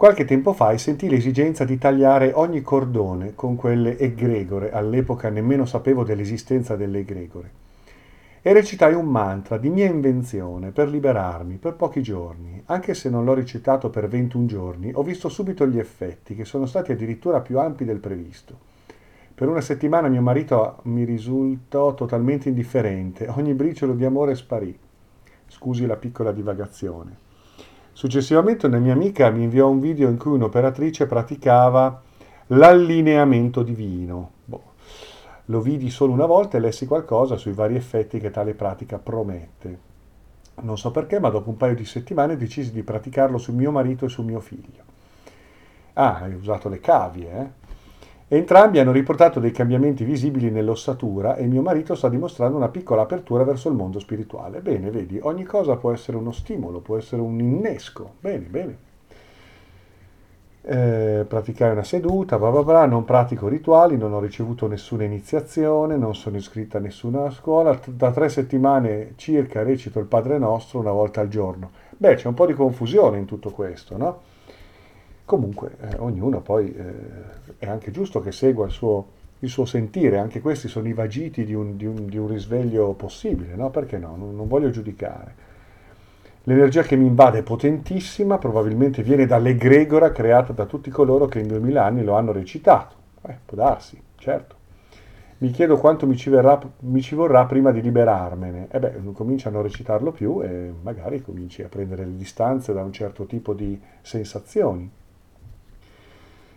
Qualche 0.00 0.24
tempo 0.24 0.54
fa 0.54 0.74
sentì 0.78 1.10
l'esigenza 1.10 1.66
di 1.66 1.76
tagliare 1.76 2.32
ogni 2.32 2.62
cordone 2.62 3.34
con 3.34 3.54
quelle 3.54 3.98
egregore, 3.98 4.72
all'epoca 4.72 5.28
nemmeno 5.28 5.66
sapevo 5.66 6.04
dell'esistenza 6.04 6.74
delle 6.74 7.00
egregore, 7.00 7.50
e 8.42 8.52
recitai 8.54 8.94
un 8.94 9.06
mantra 9.06 9.58
di 9.58 9.68
mia 9.68 9.86
invenzione 9.86 10.70
per 10.70 10.88
liberarmi 10.88 11.56
per 11.56 11.74
pochi 11.74 12.02
giorni. 12.02 12.62
Anche 12.66 12.94
se 12.94 13.10
non 13.10 13.24
l'ho 13.24 13.34
recitato 13.34 13.90
per 13.90 14.08
21 14.08 14.46
giorni, 14.46 14.90
ho 14.94 15.02
visto 15.02 15.28
subito 15.28 15.66
gli 15.66 15.78
effetti, 15.78 16.34
che 16.34 16.44
sono 16.44 16.64
stati 16.64 16.92
addirittura 16.92 17.40
più 17.40 17.58
ampi 17.58 17.84
del 17.84 17.98
previsto. 17.98 18.68
Per 19.34 19.48
una 19.48 19.60
settimana 19.60 20.08
mio 20.08 20.22
marito 20.22 20.78
mi 20.84 21.04
risultò 21.04 21.94
totalmente 21.94 22.48
indifferente, 22.48 23.26
ogni 23.28 23.54
briciolo 23.54 23.94
di 23.94 24.04
amore 24.04 24.34
sparì. 24.34 24.78
Scusi 25.46 25.86
la 25.86 25.96
piccola 25.96 26.32
divagazione. 26.32 27.28
Successivamente 27.92 28.66
una 28.66 28.78
mia 28.78 28.92
amica 28.92 29.28
mi 29.30 29.42
inviò 29.42 29.68
un 29.68 29.80
video 29.80 30.08
in 30.08 30.16
cui 30.16 30.32
un'operatrice 30.32 31.06
praticava 31.06 32.02
l'allineamento 32.48 33.62
divino. 33.62 34.30
Boh. 34.44 34.69
Lo 35.50 35.60
vidi 35.60 35.90
solo 35.90 36.12
una 36.12 36.26
volta 36.26 36.56
e 36.56 36.60
lessi 36.60 36.86
qualcosa 36.86 37.36
sui 37.36 37.52
vari 37.52 37.74
effetti 37.74 38.20
che 38.20 38.30
tale 38.30 38.54
pratica 38.54 38.98
promette. 38.98 39.88
Non 40.62 40.78
so 40.78 40.92
perché, 40.92 41.18
ma 41.18 41.28
dopo 41.28 41.50
un 41.50 41.56
paio 41.56 41.74
di 41.74 41.84
settimane 41.84 42.36
decisi 42.36 42.70
di 42.70 42.84
praticarlo 42.84 43.36
su 43.36 43.52
mio 43.52 43.72
marito 43.72 44.04
e 44.04 44.08
su 44.08 44.22
mio 44.22 44.38
figlio. 44.38 44.84
Ah, 45.94 46.20
hai 46.20 46.34
usato 46.34 46.68
le 46.68 46.78
cavie, 46.78 47.32
eh? 47.32 47.58
Entrambi 48.32 48.78
hanno 48.78 48.92
riportato 48.92 49.40
dei 49.40 49.50
cambiamenti 49.50 50.04
visibili 50.04 50.52
nell'ossatura 50.52 51.34
e 51.34 51.46
mio 51.46 51.62
marito 51.62 51.96
sta 51.96 52.08
dimostrando 52.08 52.56
una 52.56 52.68
piccola 52.68 53.02
apertura 53.02 53.42
verso 53.42 53.68
il 53.68 53.74
mondo 53.74 53.98
spirituale. 53.98 54.60
Bene, 54.60 54.88
vedi, 54.92 55.18
ogni 55.20 55.42
cosa 55.42 55.74
può 55.74 55.90
essere 55.90 56.16
uno 56.16 56.30
stimolo, 56.30 56.78
può 56.78 56.96
essere 56.96 57.22
un 57.22 57.40
innesco. 57.40 58.14
Bene, 58.20 58.46
bene. 58.46 58.78
Eh, 60.62 61.24
praticare 61.26 61.72
una 61.72 61.84
seduta, 61.84 62.38
bla 62.38 62.50
bla 62.50 62.62
bla, 62.62 62.84
non 62.84 63.04
pratico 63.04 63.48
rituali, 63.48 63.96
non 63.96 64.12
ho 64.12 64.20
ricevuto 64.20 64.66
nessuna 64.68 65.04
iniziazione, 65.04 65.96
non 65.96 66.14
sono 66.14 66.36
iscritta 66.36 66.76
a 66.76 66.80
nessuna 66.82 67.30
scuola, 67.30 67.80
da 67.86 68.10
tre 68.10 68.28
settimane 68.28 69.14
circa 69.16 69.62
recito 69.62 69.98
il 70.00 70.04
Padre 70.04 70.36
Nostro 70.38 70.80
una 70.80 70.92
volta 70.92 71.22
al 71.22 71.28
giorno. 71.28 71.70
Beh, 71.96 72.16
c'è 72.16 72.28
un 72.28 72.34
po' 72.34 72.46
di 72.46 72.52
confusione 72.52 73.18
in 73.18 73.24
tutto 73.24 73.50
questo, 73.50 73.96
no? 73.96 74.20
Comunque 75.24 75.76
eh, 75.80 75.96
ognuno 75.98 76.40
poi 76.40 76.74
eh, 76.74 77.56
è 77.58 77.66
anche 77.66 77.90
giusto 77.90 78.20
che 78.20 78.32
segua 78.32 78.66
il 78.66 78.72
suo, 78.72 79.06
il 79.38 79.48
suo, 79.48 79.64
sentire, 79.64 80.18
anche 80.18 80.40
questi 80.40 80.66
sono 80.66 80.88
i 80.88 80.92
vagiti 80.92 81.44
di 81.44 81.54
un, 81.54 81.76
di 81.76 81.86
un, 81.86 82.06
di 82.06 82.18
un 82.18 82.26
risveglio 82.26 82.92
possibile, 82.94 83.54
no? 83.54 83.70
Perché 83.70 83.96
no? 83.96 84.16
Non, 84.16 84.34
non, 84.34 84.48
voglio 84.48 84.70
giudicare. 84.70 85.48
L'energia 86.44 86.82
che 86.82 86.96
mi 86.96 87.06
invade 87.06 87.40
è 87.40 87.42
potentissima, 87.42 88.38
probabilmente 88.38 89.02
viene 89.02 89.26
dall'egregora 89.26 90.10
creata 90.10 90.54
da 90.54 90.64
tutti 90.64 90.88
coloro 90.88 91.26
che 91.26 91.38
in 91.38 91.48
duemila 91.48 91.84
anni 91.84 92.02
lo 92.02 92.14
hanno 92.14 92.32
recitato. 92.32 92.96
Eh, 93.26 93.36
può 93.44 93.58
darsi, 93.58 94.00
certo. 94.16 94.56
Mi 95.38 95.50
chiedo 95.50 95.76
quanto 95.76 96.06
mi 96.06 96.16
ci, 96.16 96.30
verrà, 96.30 96.58
mi 96.80 97.02
ci 97.02 97.14
vorrà 97.14 97.44
prima 97.44 97.72
di 97.72 97.82
liberarmene. 97.82 98.68
E 98.70 98.78
beh, 98.78 99.12
cominci 99.12 99.48
a 99.48 99.50
non 99.50 99.62
recitarlo 99.62 100.12
più 100.12 100.42
e 100.42 100.72
magari 100.82 101.22
cominci 101.22 101.62
a 101.62 101.68
prendere 101.68 102.04
le 102.04 102.16
distanze 102.16 102.72
da 102.72 102.82
un 102.82 102.92
certo 102.92 103.26
tipo 103.26 103.52
di 103.52 103.78
sensazioni. 104.00 104.90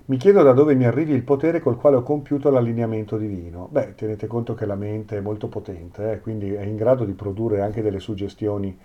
Mi 0.06 0.18
chiedo 0.18 0.44
da 0.44 0.52
dove 0.52 0.76
mi 0.76 0.86
arrivi 0.86 1.14
il 1.14 1.24
potere 1.24 1.62
col 1.62 1.78
quale 1.78 1.98
ho 1.98 2.04
compiuto 2.04 2.50
l'allineamento 2.50 3.18
divino. 3.18 3.68
Beh, 3.72 3.96
tenete 3.96 4.28
conto 4.28 4.54
che 4.54 4.66
la 4.66 4.76
mente 4.76 5.18
è 5.18 5.22
molto 5.22 5.48
potente, 5.48 6.12
eh, 6.12 6.20
quindi 6.20 6.54
è 6.54 6.64
in 6.64 6.76
grado 6.76 7.06
di 7.06 7.14
produrre 7.14 7.62
anche 7.62 7.82
delle 7.82 8.00
suggestioni 8.00 8.78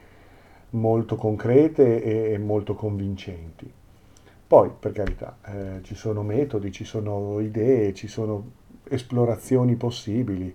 molto 0.71 1.17
concrete 1.17 2.33
e, 2.33 2.39
molto 2.39 2.75
convincenti. 2.75 3.71
Poi, 4.47 4.71
per 4.79 4.93
carità, 4.93 5.37
eh, 5.45 5.81
ci 5.83 5.95
sono 5.95 6.23
metodi, 6.23 6.73
ci 6.73 6.85
sono 6.85 7.39
idee, 7.41 7.93
ci 7.95 8.09
sono 8.09 8.45
esplorazioni 8.89 9.77
possibili. 9.77 10.55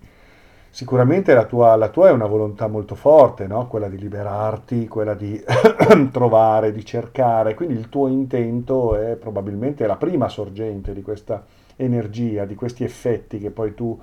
Sicuramente 0.70 1.36
la 1.36 1.46
tua, 1.46 1.75
la 1.75 1.89
tua, 1.89 2.10
è 2.10 2.12
una 2.12 2.25
volontà 2.25 2.67
molto 2.67 2.96
forte, 2.96 3.46
no? 3.46 3.67
quella 3.67 3.88
di 3.88 4.00
liberarti, 4.00 4.88
quella 4.88 5.13
di 5.13 5.39
trovare, 6.12 6.72
di 6.72 6.84
cercare, 6.84 7.53
quindi 7.53 7.75
il 7.75 7.89
tuo 7.89 8.08
intento 8.08 8.96
è 8.96 9.15
probabilmente 9.15 9.86
la 9.86 9.98
prima 9.98 10.29
sorgente 10.29 10.93
di 10.93 11.03
questa 11.03 11.46
energia, 11.75 12.46
di 12.46 12.55
questi 12.55 12.84
effetti 12.84 13.38
che 13.38 13.51
poi 13.51 13.75
tu 13.75 14.00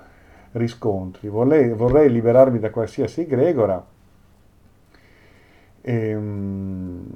riscontri. 0.53 1.29
Vorrei, 1.29 1.73
vorrei 1.73 2.11
liberarmi 2.11 2.61
da 2.61 2.71
qualsiasi 2.71 3.23
egregora. 3.23 3.85
E, 5.83 6.09
ehm, 6.11 7.07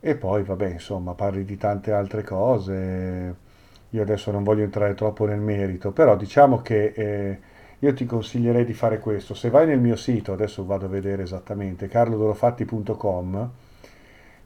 e 0.00 0.16
poi, 0.16 0.42
vabbè, 0.42 0.68
insomma, 0.70 1.14
parli 1.14 1.44
di 1.44 1.56
tante 1.56 1.92
altre 1.92 2.22
cose 2.24 3.50
io 3.92 4.02
adesso 4.02 4.30
non 4.30 4.42
voglio 4.42 4.62
entrare 4.62 4.94
troppo 4.94 5.26
nel 5.26 5.40
merito, 5.40 5.92
però 5.92 6.16
diciamo 6.16 6.62
che 6.62 6.92
eh, 6.96 7.38
io 7.78 7.92
ti 7.94 8.06
consiglierei 8.06 8.64
di 8.64 8.72
fare 8.72 8.98
questo. 8.98 9.34
Se 9.34 9.50
vai 9.50 9.66
nel 9.66 9.80
mio 9.80 9.96
sito, 9.96 10.32
adesso 10.32 10.64
vado 10.64 10.86
a 10.86 10.88
vedere 10.88 11.22
esattamente, 11.22 11.88
carlodorofatti.com, 11.88 13.50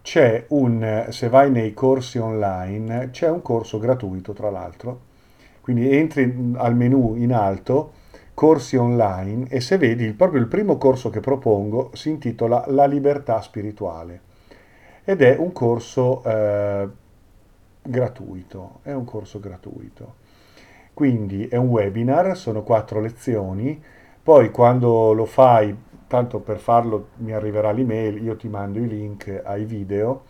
c'è 0.03 0.47
un, 0.49 1.07
se 1.11 1.29
vai 1.29 1.51
nei 1.51 1.75
corsi 1.75 2.19
online, 2.19 3.11
c'è 3.11 3.29
un 3.29 3.43
corso 3.43 3.79
gratuito 3.79 4.33
tra 4.33 4.51
l'altro, 4.51 5.01
quindi 5.61 5.97
entri 5.97 6.53
al 6.57 6.75
menu 6.75 7.15
in 7.17 7.33
alto, 7.33 7.93
corsi 8.37 8.77
online, 8.77 9.49
e 9.49 9.61
se 9.61 9.79
vedi, 9.79 10.13
proprio 10.13 10.41
il 10.41 10.47
primo 10.47 10.77
corso 10.77 11.09
che 11.09 11.21
propongo 11.21 11.91
si 11.95 12.11
intitola 12.11 12.67
La 12.69 12.85
libertà 12.85 13.41
spirituale 13.41 14.21
ed 15.05 15.23
è 15.23 15.37
un 15.37 15.51
corso... 15.53 16.23
Eh, 16.23 17.05
gratuito, 17.87 18.81
è 18.83 18.93
un 18.93 19.05
corso 19.05 19.41
gratuito. 19.41 20.25
Quindi 20.93 21.47
è 21.47 21.57
un 21.57 21.69
webinar, 21.69 22.37
sono 22.37 22.63
quattro 22.63 23.01
lezioni, 23.01 23.83
poi 24.23 24.51
quando 24.51 25.13
lo 25.13 25.25
fai, 25.25 25.75
tanto 26.07 26.41
per 26.41 26.59
farlo 26.59 27.09
mi 27.17 27.33
arriverà 27.33 27.71
l'email, 27.71 28.23
io 28.23 28.37
ti 28.37 28.49
mando 28.49 28.79
i 28.79 28.89
link 28.89 29.43
ai 29.45 29.65
video 29.65 30.25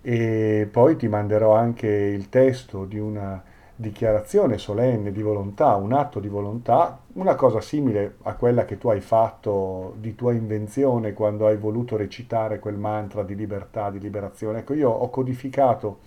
e 0.00 0.68
poi 0.70 0.96
ti 0.96 1.08
manderò 1.08 1.54
anche 1.54 1.86
il 1.86 2.28
testo 2.28 2.84
di 2.84 2.98
una 2.98 3.42
dichiarazione 3.82 4.56
solenne 4.56 5.12
di 5.12 5.20
volontà, 5.20 5.74
un 5.74 5.92
atto 5.92 6.20
di 6.20 6.28
volontà, 6.28 7.00
una 7.14 7.34
cosa 7.34 7.60
simile 7.60 8.14
a 8.22 8.34
quella 8.34 8.64
che 8.64 8.78
tu 8.78 8.88
hai 8.88 9.00
fatto 9.00 9.94
di 9.98 10.14
tua 10.14 10.32
invenzione 10.32 11.12
quando 11.12 11.46
hai 11.46 11.58
voluto 11.58 11.96
recitare 11.96 12.60
quel 12.60 12.76
mantra 12.76 13.22
di 13.22 13.34
libertà, 13.34 13.90
di 13.90 13.98
liberazione. 13.98 14.60
Ecco, 14.60 14.72
io 14.72 14.88
ho 14.88 15.10
codificato 15.10 15.98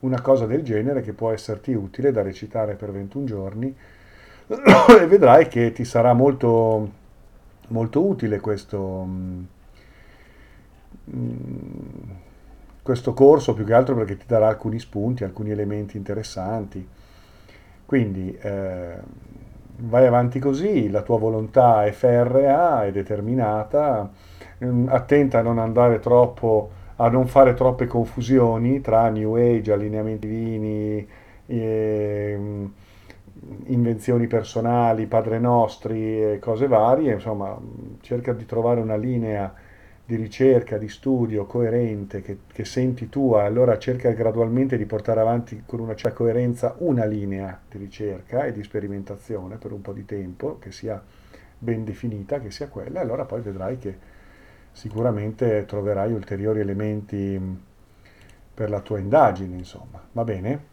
una 0.00 0.20
cosa 0.20 0.46
del 0.46 0.62
genere 0.62 1.02
che 1.02 1.12
può 1.12 1.30
esserti 1.30 1.72
utile 1.72 2.10
da 2.10 2.22
recitare 2.22 2.74
per 2.74 2.90
21 2.90 3.24
giorni 3.24 3.76
e 5.00 5.06
vedrai 5.06 5.46
che 5.46 5.72
ti 5.72 5.84
sarà 5.84 6.12
molto, 6.14 6.90
molto 7.68 8.04
utile 8.04 8.40
questo, 8.40 9.06
mm, 9.06 9.42
questo 12.84 13.14
corso, 13.14 13.54
più 13.54 13.64
che 13.64 13.72
altro 13.72 13.94
perché 13.94 14.18
ti 14.18 14.26
darà 14.26 14.46
alcuni 14.46 14.78
spunti, 14.78 15.24
alcuni 15.24 15.50
elementi 15.50 15.96
interessanti. 15.96 16.86
Quindi 17.86 18.36
eh, 18.42 18.96
vai 19.78 20.06
avanti 20.06 20.38
così, 20.38 20.90
la 20.90 21.00
tua 21.00 21.18
volontà 21.18 21.86
è 21.86 21.92
ferrea, 21.92 22.84
è 22.84 22.92
determinata, 22.92 24.10
mm, 24.62 24.88
attenta 24.88 25.38
a 25.38 25.42
non 25.42 25.58
andare 25.58 25.98
troppo 25.98 26.82
a 26.96 27.08
non 27.08 27.26
fare 27.26 27.54
troppe 27.54 27.86
confusioni 27.86 28.80
tra 28.80 29.08
New 29.08 29.34
Age, 29.34 29.72
allineamenti 29.72 30.28
divini, 30.28 31.08
eh, 31.46 32.38
invenzioni 33.66 34.26
personali, 34.26 35.06
padre 35.06 35.38
nostri 35.38 36.34
e 36.34 36.38
cose 36.38 36.68
varie, 36.68 37.14
insomma 37.14 37.58
cerca 38.00 38.32
di 38.32 38.46
trovare 38.46 38.80
una 38.80 38.96
linea 38.96 39.52
di 40.06 40.16
ricerca, 40.16 40.76
di 40.76 40.88
studio 40.88 41.46
coerente 41.46 42.20
che, 42.20 42.40
che 42.52 42.64
senti 42.66 43.08
tua, 43.08 43.44
allora 43.44 43.78
cerca 43.78 44.10
gradualmente 44.10 44.76
di 44.76 44.84
portare 44.84 45.20
avanti 45.20 45.62
con 45.64 45.80
una 45.80 45.94
certa 45.94 46.16
coerenza 46.16 46.74
una 46.78 47.06
linea 47.06 47.58
di 47.70 47.78
ricerca 47.78 48.44
e 48.44 48.52
di 48.52 48.62
sperimentazione 48.62 49.56
per 49.56 49.72
un 49.72 49.80
po' 49.80 49.92
di 49.92 50.04
tempo, 50.04 50.58
che 50.58 50.72
sia 50.72 51.02
ben 51.58 51.84
definita, 51.84 52.38
che 52.38 52.50
sia 52.50 52.68
quella, 52.68 53.00
allora 53.00 53.24
poi 53.24 53.40
vedrai 53.40 53.78
che 53.78 53.96
sicuramente 54.72 55.64
troverai 55.64 56.12
ulteriori 56.12 56.60
elementi 56.60 57.40
per 58.52 58.68
la 58.68 58.80
tua 58.80 58.98
indagine, 58.98 59.56
insomma, 59.56 60.02
va 60.12 60.24
bene? 60.24 60.72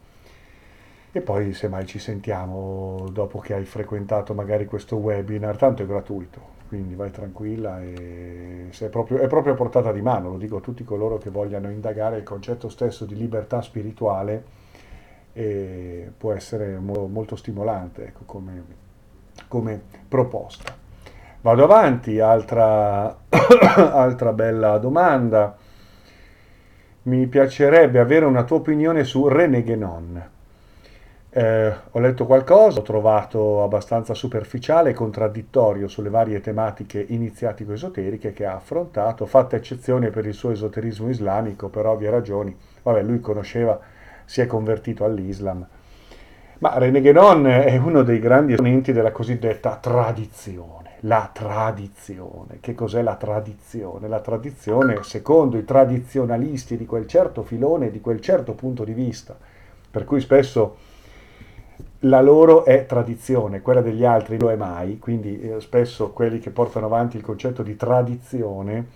E 1.14 1.22
poi 1.22 1.54
semmai 1.54 1.86
ci 1.86 2.00
sentiamo 2.00 3.08
dopo 3.12 3.40
che 3.40 3.54
hai 3.54 3.66
frequentato 3.66 4.34
magari 4.34 4.66
questo 4.66 4.98
webinar, 4.98 5.56
tanto 5.56 5.84
è 5.84 5.86
gratuito, 5.86 6.60
quindi 6.72 6.96
vai 6.96 7.12
tranquilla 7.12 7.82
e 7.82 8.70
proprio, 8.90 9.18
è 9.18 9.28
proprio 9.28 9.52
a 9.52 9.56
portata 9.58 9.92
di 9.92 10.02
mano, 10.02 10.30
lo 10.30 10.38
dico 10.38 10.56
a 10.56 10.62
tutti 10.62 10.86
coloro 10.86 11.18
che 11.18 11.30
vogliano 11.30 11.70
indagare 11.70 12.16
il 12.16 12.24
concetto 12.24 12.70
stesso 12.70 13.04
di 13.04 13.14
libertà 13.14 13.62
spirituale 13.62 14.44
e 15.34 16.10
può 16.18 16.32
essere 16.32 16.78
mo, 16.78 17.08
molto 17.08 17.36
stimolante 17.36 18.06
ecco, 18.06 18.22
come, 18.24 18.64
come 19.50 19.82
proposta. 20.08 20.74
Vado 21.42 21.62
avanti, 21.62 22.22
altra, 22.22 23.18
altra 23.28 24.32
bella 24.32 24.78
domanda. 24.78 25.58
mi 27.02 27.28
piacerebbe 27.28 28.00
avere 28.00 28.24
una 28.24 28.46
tua 28.46 28.60
opinione 28.60 29.04
su 29.04 29.28
René 29.28 29.62
Guénon. 29.62 30.30
Eh, 31.34 31.74
ho 31.92 32.00
letto 32.00 32.26
qualcosa, 32.26 32.80
l'ho 32.80 32.82
trovato 32.82 33.64
abbastanza 33.64 34.14
superficiale 34.14 34.90
e 34.90 34.94
contraddittorio 34.94 35.88
sulle 35.88 36.10
varie 36.10 36.42
tematiche 36.42 37.06
iniziatico-esoteriche 37.08 38.34
che 38.34 38.46
ha 38.46 38.56
affrontato, 38.56 39.26
fatta 39.26 39.56
eccezione 39.56 40.10
per 40.10 40.26
il 40.26 40.34
suo 40.34 40.52
esoterismo 40.52 41.08
islamico, 41.08 41.70
per 41.70 41.86
ovvie 41.86 42.10
ragioni. 42.10 42.54
Vabbè, 42.84 43.02
lui 43.04 43.22
conosceva, 43.22 43.80
si 44.26 44.42
è 44.42 44.46
convertito 44.46 45.06
all'Islam. 45.06 45.66
Ma 46.58 46.78
René 46.78 47.00
Guénon 47.00 47.48
è 47.48 47.78
uno 47.78 48.04
dei 48.04 48.20
grandi 48.20 48.52
esponenti 48.52 48.92
della 48.92 49.14
cosiddetta 49.14 49.78
tradizione. 49.78 50.98
La 51.04 51.30
tradizione. 51.32 52.58
Che 52.60 52.76
cos'è 52.76 53.02
la 53.02 53.16
tradizione? 53.16 54.10
La 54.10 54.20
tradizione, 54.20 55.02
secondo 55.04 55.58
i 55.58 55.64
tradizionalisti 55.64 56.76
di 56.76 56.86
quel 56.86 57.08
certo 57.08 57.42
filone, 57.44 57.90
di 57.90 58.02
quel 58.02 58.20
certo 58.20 58.52
punto 58.52 58.84
di 58.84 58.94
vista, 58.94 59.38
per 59.90 60.04
cui 60.04 60.20
spesso 60.20 60.90
la 62.06 62.22
loro 62.22 62.66
è 62.66 62.86
tradizione, 62.86 63.62
quella 63.62 63.82
degli 63.82 64.06
altri 64.06 64.40
lo 64.40 64.50
è 64.50 64.56
mai, 64.56 64.98
quindi 64.98 65.40
eh, 65.40 65.62
spesso 65.62 66.12
quelli 66.12 66.40
che 66.40 66.50
portano 66.50 66.88
avanti 66.88 67.18
il 67.18 67.24
concetto 67.24 67.62
di 67.62 67.76
tradizione 67.76 68.88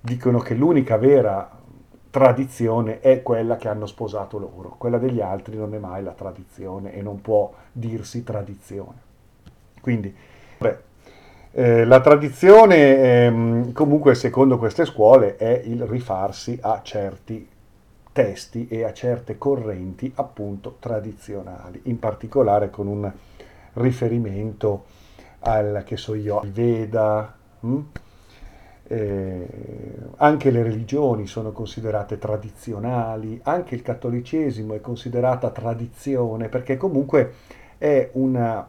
dicono 0.00 0.38
che 0.38 0.54
l'unica 0.54 0.96
vera 0.96 1.58
tradizione 2.08 3.00
è 3.00 3.22
quella 3.22 3.56
che 3.56 3.68
hanno 3.68 3.86
sposato 3.86 4.38
loro, 4.38 4.74
quella 4.78 4.98
degli 4.98 5.20
altri 5.20 5.56
non 5.56 5.74
è 5.74 5.78
mai 5.78 6.02
la 6.02 6.12
tradizione 6.12 6.94
e 6.94 7.02
non 7.02 7.20
può 7.20 7.52
dirsi 7.72 8.24
tradizione. 8.24 9.08
Quindi, 9.80 10.14
beh, 10.58 10.78
eh, 11.52 11.84
la 11.84 12.00
tradizione, 12.00 12.76
eh, 12.76 13.72
comunque, 13.72 14.14
secondo 14.14 14.56
queste 14.56 14.84
scuole, 14.86 15.36
è 15.36 15.62
il 15.64 15.84
rifarsi 15.84 16.58
a 16.60 16.80
certi 16.82 17.46
testi 18.12 18.66
e 18.68 18.84
a 18.84 18.92
certe 18.92 19.38
correnti 19.38 20.10
appunto 20.16 20.76
tradizionali, 20.80 21.80
in 21.84 21.98
particolare 21.98 22.70
con 22.70 22.86
un 22.86 23.10
riferimento 23.74 24.84
al, 25.40 25.82
che 25.84 25.96
so 25.96 26.14
io, 26.14 26.40
al 26.40 26.50
Veda. 26.50 27.34
Hm? 27.60 27.78
Eh, 28.92 29.46
anche 30.16 30.50
le 30.50 30.64
religioni 30.64 31.28
sono 31.28 31.52
considerate 31.52 32.18
tradizionali, 32.18 33.38
anche 33.44 33.76
il 33.76 33.82
cattolicesimo 33.82 34.74
è 34.74 34.80
considerata 34.80 35.50
tradizione 35.50 36.48
perché 36.48 36.76
comunque 36.76 37.34
è, 37.78 38.10
una, 38.14 38.68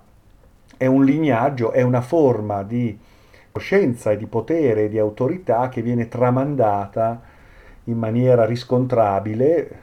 è 0.78 0.86
un 0.86 1.04
lignaggio, 1.04 1.72
è 1.72 1.82
una 1.82 2.02
forma 2.02 2.62
di 2.62 2.96
coscienza 3.52 4.12
e 4.12 4.18
di 4.18 4.28
potere 4.28 4.86
e 4.86 4.90
di 4.90 5.00
autorità 5.00 5.70
che 5.70 5.82
viene 5.82 6.08
tramandata 6.08 7.31
in 7.92 7.98
maniera 7.98 8.46
riscontrabile, 8.46 9.80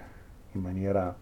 in 0.52 0.60
maniera 0.60 1.14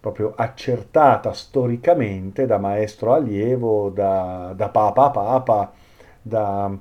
proprio 0.00 0.32
accertata 0.34 1.32
storicamente 1.32 2.46
da 2.46 2.58
maestro 2.58 3.12
allievo, 3.12 3.90
da, 3.90 4.54
da 4.56 4.70
papa 4.70 5.04
a 5.04 5.10
papa, 5.10 5.72
da, 6.22 6.76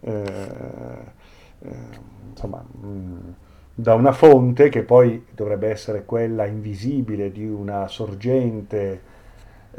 eh, 0.00 0.22
eh, 1.60 1.76
insomma, 2.30 2.62
mm, 2.84 3.30
da 3.74 3.94
una 3.94 4.12
fonte 4.12 4.68
che 4.68 4.82
poi 4.82 5.24
dovrebbe 5.34 5.70
essere 5.70 6.04
quella 6.04 6.44
invisibile 6.44 7.32
di 7.32 7.46
una 7.46 7.88
sorgente 7.88 9.16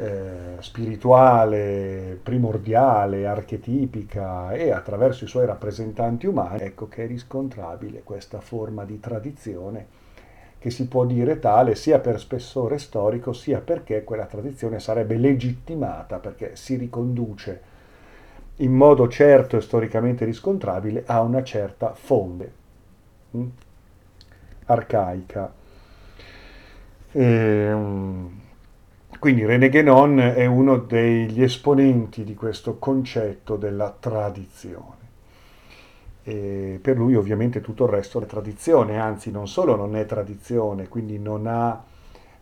eh, 0.00 0.56
spirituale, 0.60 2.18
primordiale, 2.22 3.26
archetipica 3.26 4.52
e 4.52 4.70
attraverso 4.70 5.24
i 5.24 5.28
suoi 5.28 5.44
rappresentanti 5.44 6.26
umani, 6.26 6.62
ecco 6.62 6.88
che 6.88 7.04
è 7.04 7.06
riscontrabile 7.06 8.02
questa 8.02 8.40
forma 8.40 8.84
di 8.84 8.98
tradizione 8.98 9.86
che 10.58 10.70
si 10.70 10.88
può 10.88 11.04
dire 11.04 11.38
tale 11.38 11.74
sia 11.74 11.98
per 11.98 12.18
spessore 12.18 12.78
storico 12.78 13.32
sia 13.32 13.60
perché 13.60 14.02
quella 14.04 14.26
tradizione 14.26 14.78
sarebbe 14.78 15.16
legittimata 15.16 16.18
perché 16.18 16.56
si 16.56 16.76
riconduce 16.76 17.60
in 18.56 18.72
modo 18.72 19.08
certo 19.08 19.56
e 19.56 19.60
storicamente 19.60 20.24
riscontrabile 20.24 21.04
a 21.06 21.20
una 21.20 21.42
certa 21.42 21.92
fonte 21.94 22.52
mh? 23.30 23.44
arcaica. 24.66 25.52
E, 27.12 27.72
um, 27.72 28.40
quindi 29.20 29.44
René 29.44 29.68
Guénon 29.68 30.18
è 30.18 30.46
uno 30.46 30.78
degli 30.78 31.42
esponenti 31.42 32.24
di 32.24 32.34
questo 32.34 32.78
concetto 32.78 33.56
della 33.56 33.94
tradizione. 34.00 34.96
E 36.22 36.78
per 36.80 36.96
lui 36.96 37.14
ovviamente 37.14 37.60
tutto 37.60 37.84
il 37.84 37.90
resto 37.90 38.18
è 38.22 38.24
tradizione, 38.24 38.98
anzi 38.98 39.30
non 39.30 39.46
solo 39.46 39.76
non 39.76 39.94
è 39.94 40.06
tradizione, 40.06 40.88
quindi 40.88 41.18
non 41.18 41.46
ha 41.46 41.84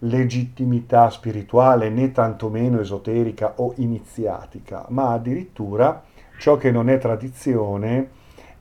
legittimità 0.00 1.10
spirituale 1.10 1.88
né 1.90 2.12
tantomeno 2.12 2.78
esoterica 2.78 3.54
o 3.56 3.72
iniziatica, 3.78 4.86
ma 4.90 5.10
addirittura 5.10 6.04
ciò 6.38 6.56
che 6.56 6.70
non 6.70 6.88
è 6.88 6.98
tradizione 6.98 8.10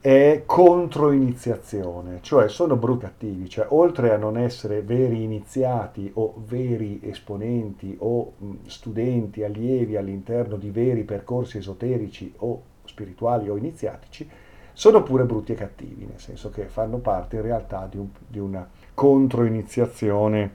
è 0.07 0.43
controiniziazione, 0.45 2.19
cioè 2.21 2.47
sono 2.47 2.77
brutti 2.77 3.03
cattivi, 3.03 3.49
cioè 3.49 3.65
oltre 3.71 4.13
a 4.13 4.17
non 4.17 4.37
essere 4.37 4.81
veri 4.81 5.21
iniziati 5.21 6.09
o 6.13 6.41
veri 6.47 7.01
esponenti 7.03 7.93
o 7.99 8.31
studenti, 8.67 9.43
allievi 9.43 9.97
all'interno 9.97 10.55
di 10.55 10.69
veri 10.69 11.03
percorsi 11.03 11.57
esoterici 11.57 12.33
o 12.37 12.61
spirituali 12.85 13.49
o 13.49 13.57
iniziatici, 13.57 14.29
sono 14.71 15.03
pure 15.03 15.25
brutti 15.25 15.51
e 15.51 15.55
cattivi, 15.55 16.05
nel 16.05 16.21
senso 16.21 16.51
che 16.51 16.67
fanno 16.67 16.99
parte 16.99 17.35
in 17.35 17.41
realtà 17.41 17.85
di, 17.91 17.97
un, 17.97 18.07
di 18.25 18.39
una 18.39 18.65
controiniziazione 18.93 20.53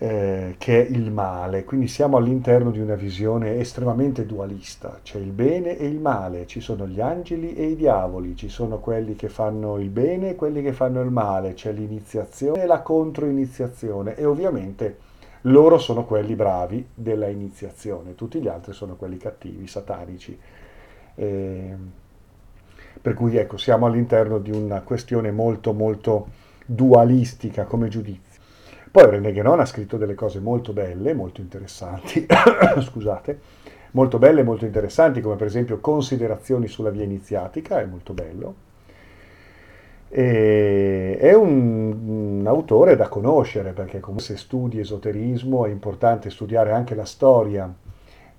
eh, 0.00 0.54
che 0.58 0.86
è 0.86 0.90
il 0.90 1.10
male, 1.10 1.64
quindi 1.64 1.88
siamo 1.88 2.18
all'interno 2.18 2.70
di 2.70 2.78
una 2.78 2.94
visione 2.94 3.58
estremamente 3.58 4.26
dualista, 4.26 5.00
c'è 5.02 5.18
il 5.18 5.32
bene 5.32 5.76
e 5.76 5.86
il 5.86 5.98
male, 5.98 6.46
ci 6.46 6.60
sono 6.60 6.86
gli 6.86 7.00
angeli 7.00 7.54
e 7.56 7.66
i 7.66 7.76
diavoli, 7.76 8.36
ci 8.36 8.48
sono 8.48 8.78
quelli 8.78 9.16
che 9.16 9.28
fanno 9.28 9.76
il 9.78 9.90
bene 9.90 10.30
e 10.30 10.34
quelli 10.36 10.62
che 10.62 10.72
fanno 10.72 11.00
il 11.00 11.10
male, 11.10 11.54
c'è 11.54 11.72
l'iniziazione 11.72 12.62
e 12.62 12.66
la 12.66 12.80
controiniziazione. 12.80 14.14
E 14.14 14.24
ovviamente 14.24 14.98
loro 15.42 15.78
sono 15.78 16.04
quelli 16.04 16.36
bravi 16.36 16.86
della 16.94 17.26
iniziazione, 17.26 18.14
tutti 18.14 18.40
gli 18.40 18.48
altri 18.48 18.72
sono 18.74 18.94
quelli 18.94 19.16
cattivi, 19.16 19.66
satanici. 19.66 20.38
Eh, 21.16 21.74
per 23.02 23.14
cui 23.14 23.36
ecco, 23.36 23.56
siamo 23.56 23.86
all'interno 23.86 24.38
di 24.38 24.52
una 24.52 24.82
questione 24.82 25.32
molto 25.32 25.72
molto 25.72 26.28
dualistica 26.64 27.64
come 27.64 27.88
giudizio. 27.88 28.27
Poi 28.90 29.10
René 29.10 29.32
Guénon 29.32 29.60
ha 29.60 29.66
scritto 29.66 29.96
delle 29.96 30.14
cose 30.14 30.40
molto 30.40 30.72
belle, 30.72 31.12
molto 31.14 31.40
interessanti, 31.40 32.26
scusate, 32.80 33.40
molto 33.92 34.18
belle 34.18 34.40
e 34.40 34.44
molto 34.44 34.64
interessanti, 34.64 35.20
come 35.20 35.36
per 35.36 35.46
esempio 35.46 35.78
Considerazioni 35.78 36.68
sulla 36.68 36.90
via 36.90 37.04
iniziatica, 37.04 37.80
è 37.80 37.84
molto 37.84 38.12
bello. 38.14 38.66
E 40.08 41.18
è 41.18 41.34
un, 41.34 42.38
un, 42.38 42.46
autore 42.46 42.96
da 42.96 43.08
conoscere, 43.08 43.72
perché 43.72 44.00
comunque 44.00 44.24
se 44.24 44.36
studi 44.38 44.80
esoterismo 44.80 45.66
è 45.66 45.68
importante 45.68 46.30
studiare 46.30 46.72
anche 46.72 46.94
la 46.94 47.04
storia 47.04 47.70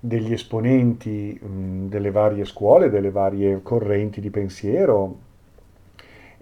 degli 0.00 0.32
esponenti 0.32 1.38
mh, 1.40 1.88
delle 1.88 2.10
varie 2.10 2.44
scuole, 2.44 2.90
delle 2.90 3.10
varie 3.10 3.60
correnti 3.62 4.20
di 4.20 4.30
pensiero, 4.30 5.28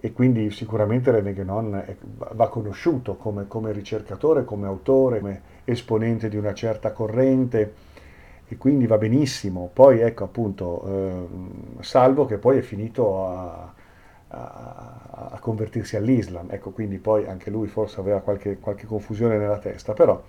e 0.01 0.13
quindi 0.13 0.49
sicuramente 0.49 1.11
René 1.11 1.33
Guénon 1.33 1.83
va 2.33 2.47
conosciuto 2.47 3.15
come, 3.15 3.47
come, 3.47 3.73
ricercatore, 3.73 4.45
come 4.45 4.65
autore, 4.65 5.19
come 5.19 5.41
esponente 5.65 6.29
di 6.29 6.37
una 6.37 6.53
certa 6.53 6.93
corrente 6.93 7.73
e 8.47 8.57
quindi 8.57 8.87
va 8.87 8.97
benissimo. 8.97 9.69
Poi 9.73 9.99
ecco 9.99 10.23
appunto, 10.23 10.85
eh, 10.87 11.83
salvo 11.83 12.25
che 12.25 12.37
poi 12.37 12.59
è 12.59 12.61
finito 12.61 13.27
a, 13.27 13.73
a, 14.29 15.29
a, 15.31 15.39
convertirsi 15.39 15.97
all'Islam, 15.97 16.47
ecco 16.49 16.71
quindi 16.71 16.97
poi 16.97 17.27
anche 17.27 17.49
lui 17.49 17.67
forse 17.67 17.99
aveva 17.99 18.21
qualche, 18.21 18.57
qualche 18.57 18.85
confusione 18.85 19.37
nella 19.37 19.59
testa, 19.59 19.91
però 19.91 20.21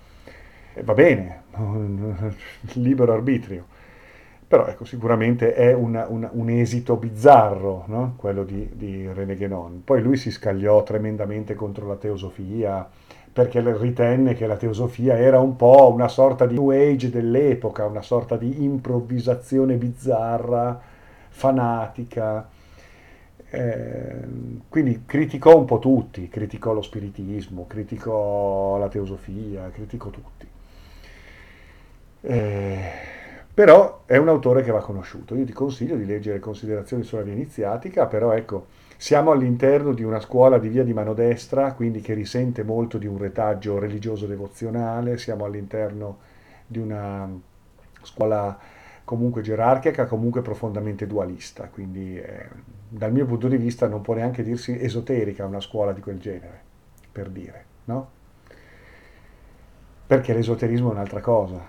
eh, 0.73 0.83
va 0.83 0.93
bene, 0.93 1.43
libero 2.73 3.13
arbitrio. 3.13 3.79
Però 4.51 4.67
ecco, 4.67 4.83
sicuramente 4.83 5.53
è 5.53 5.71
una, 5.71 6.07
una, 6.09 6.29
un 6.33 6.49
esito 6.49 6.97
bizzarro, 6.97 7.85
no? 7.87 8.15
quello 8.17 8.43
di, 8.43 8.69
di 8.73 9.09
René 9.09 9.37
Guénon. 9.37 9.81
Poi 9.85 10.01
lui 10.01 10.17
si 10.17 10.29
scagliò 10.29 10.83
tremendamente 10.83 11.53
contro 11.53 11.87
la 11.87 11.95
teosofia, 11.95 12.85
perché 13.31 13.63
ritenne 13.77 14.33
che 14.33 14.47
la 14.47 14.57
teosofia 14.57 15.17
era 15.17 15.39
un 15.39 15.55
po' 15.55 15.89
una 15.93 16.09
sorta 16.09 16.45
di 16.45 16.55
New 16.55 16.69
Age 16.69 17.09
dell'epoca, 17.09 17.85
una 17.85 18.01
sorta 18.01 18.35
di 18.35 18.61
improvvisazione 18.61 19.75
bizzarra, 19.75 20.81
fanatica. 21.29 22.49
Eh, 23.51 24.27
quindi 24.67 25.03
criticò 25.05 25.57
un 25.57 25.63
po' 25.63 25.79
tutti, 25.79 26.27
criticò 26.27 26.73
lo 26.73 26.81
spiritismo, 26.81 27.67
criticò 27.67 28.77
la 28.77 28.89
teosofia, 28.89 29.69
criticò 29.71 30.09
tutti. 30.09 30.45
Eh, 32.23 33.19
però 33.61 34.01
è 34.07 34.17
un 34.17 34.27
autore 34.27 34.63
che 34.63 34.71
va 34.71 34.81
conosciuto. 34.81 35.35
Io 35.35 35.45
ti 35.45 35.53
consiglio 35.53 35.95
di 35.95 36.05
leggere 36.05 36.39
considerazioni 36.39 37.03
sulla 37.03 37.21
via 37.21 37.33
iniziatica, 37.33 38.07
però 38.07 38.31
ecco, 38.31 38.65
Siamo 39.01 39.31
all'interno 39.31 39.93
di 39.93 40.03
una 40.03 40.19
scuola 40.19 40.59
di 40.59 40.67
via 40.69 40.83
di 40.83 40.93
mano 40.93 41.15
destra, 41.15 41.73
quindi 41.73 42.01
che 42.01 42.13
risente 42.13 42.61
molto 42.61 42.99
di 42.99 43.07
un 43.07 43.17
retaggio 43.17 43.79
religioso 43.79 44.27
devozionale, 44.27 45.17
siamo 45.17 45.45
all'interno 45.45 46.19
di 46.67 46.77
una 46.77 47.27
scuola 48.03 48.55
comunque 49.03 49.41
gerarchica, 49.41 50.05
comunque 50.05 50.43
profondamente 50.43 51.07
dualista, 51.07 51.67
quindi 51.69 52.15
eh, 52.15 52.47
dal 52.87 53.11
mio 53.11 53.25
punto 53.25 53.47
di 53.47 53.57
vista 53.57 53.87
non 53.87 54.01
può 54.01 54.13
neanche 54.13 54.43
dirsi 54.43 54.79
esoterica 54.79 55.47
una 55.47 55.61
scuola 55.61 55.93
di 55.93 56.01
quel 56.01 56.19
genere, 56.19 56.61
per 57.11 57.29
dire, 57.29 57.65
no? 57.85 58.09
Perché 60.05 60.31
l'esoterismo 60.31 60.89
è 60.89 60.93
un'altra 60.93 61.21
cosa, 61.21 61.59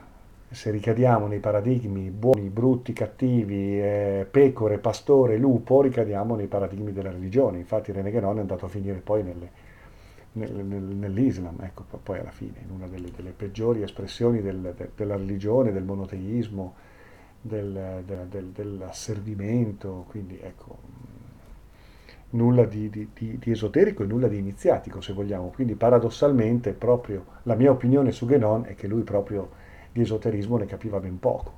se 0.52 0.70
ricadiamo 0.70 1.26
nei 1.26 1.40
paradigmi 1.40 2.10
buoni, 2.10 2.50
brutti, 2.50 2.92
cattivi, 2.92 3.80
eh, 3.80 4.26
pecore, 4.30 4.78
pastore, 4.78 5.38
lupo, 5.38 5.80
ricadiamo 5.80 6.34
nei 6.34 6.46
paradigmi 6.46 6.92
della 6.92 7.10
religione. 7.10 7.58
Infatti 7.58 7.90
René 7.90 8.10
Guénon 8.10 8.36
è 8.36 8.40
andato 8.40 8.66
a 8.66 8.68
finire 8.68 8.98
poi 8.98 9.22
nelle, 9.22 9.50
nel, 10.32 10.52
nel, 10.52 10.82
nell'Islam, 10.82 11.58
ecco, 11.62 11.84
poi 12.02 12.18
alla 12.18 12.30
fine, 12.30 12.58
in 12.62 12.70
una 12.70 12.86
delle, 12.86 13.08
delle 13.16 13.30
peggiori 13.30 13.82
espressioni 13.82 14.42
del, 14.42 14.74
de, 14.76 14.90
della 14.94 15.16
religione, 15.16 15.72
del 15.72 15.84
monoteismo, 15.84 16.74
del, 17.40 18.04
del, 18.28 18.48
dell'asservimento, 18.48 20.04
quindi 20.08 20.38
ecco, 20.40 20.78
nulla 22.30 22.64
di, 22.64 22.90
di, 22.90 23.08
di, 23.14 23.38
di, 23.38 23.50
esoterico 23.50 24.02
e 24.02 24.06
nulla 24.06 24.28
di 24.28 24.36
iniziatico, 24.36 25.00
se 25.00 25.14
vogliamo. 25.14 25.48
Quindi 25.48 25.74
paradossalmente 25.76 26.72
proprio 26.72 27.24
la 27.44 27.54
mia 27.54 27.70
opinione 27.70 28.12
su 28.12 28.26
Guénon 28.26 28.66
è 28.66 28.74
che 28.74 28.86
lui 28.86 29.02
proprio 29.02 29.60
di 29.92 30.00
esoterismo 30.00 30.56
ne 30.56 30.66
capiva 30.66 30.98
ben 30.98 31.18
poco. 31.18 31.52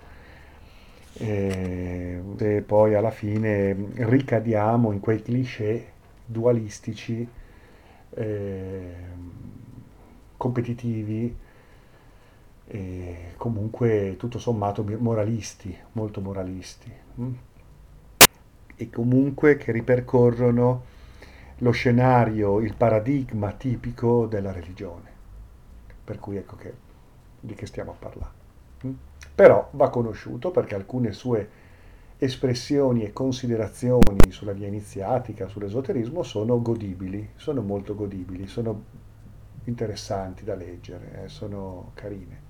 E, 1.16 2.20
e 2.36 2.62
poi 2.62 2.94
alla 2.94 3.10
fine 3.10 3.76
ricadiamo 3.94 4.92
in 4.92 5.00
quei 5.00 5.22
cliché 5.22 5.92
dualistici, 6.26 7.26
eh, 8.10 8.94
competitivi, 10.36 11.36
e 12.66 13.16
comunque 13.36 14.16
tutto 14.18 14.38
sommato 14.38 14.84
moralisti, 14.98 15.76
molto 15.92 16.20
moralisti, 16.20 16.90
mm? 17.20 17.32
e 18.76 18.90
comunque 18.90 19.56
che 19.56 19.70
ripercorrono 19.70 20.92
lo 21.58 21.70
scenario, 21.70 22.60
il 22.60 22.74
paradigma 22.74 23.52
tipico 23.52 24.26
della 24.26 24.50
religione. 24.50 25.12
Per 26.04 26.18
cui 26.18 26.36
ecco 26.36 26.56
che 26.56 26.72
di 27.44 27.54
che 27.54 27.66
stiamo 27.66 27.92
a 27.92 27.96
parlare. 27.98 28.32
Mm? 28.86 28.92
Però 29.34 29.68
va 29.72 29.90
conosciuto 29.90 30.50
perché 30.50 30.74
alcune 30.74 31.12
sue 31.12 31.62
espressioni 32.18 33.02
e 33.02 33.12
considerazioni 33.12 34.30
sulla 34.30 34.52
via 34.52 34.66
iniziatica, 34.66 35.48
sull'esoterismo, 35.48 36.22
sono 36.22 36.60
godibili, 36.62 37.30
sono 37.36 37.60
molto 37.60 37.94
godibili, 37.94 38.46
sono 38.46 38.82
interessanti 39.64 40.44
da 40.44 40.54
leggere, 40.54 41.24
eh, 41.24 41.28
sono 41.28 41.90
carine. 41.94 42.42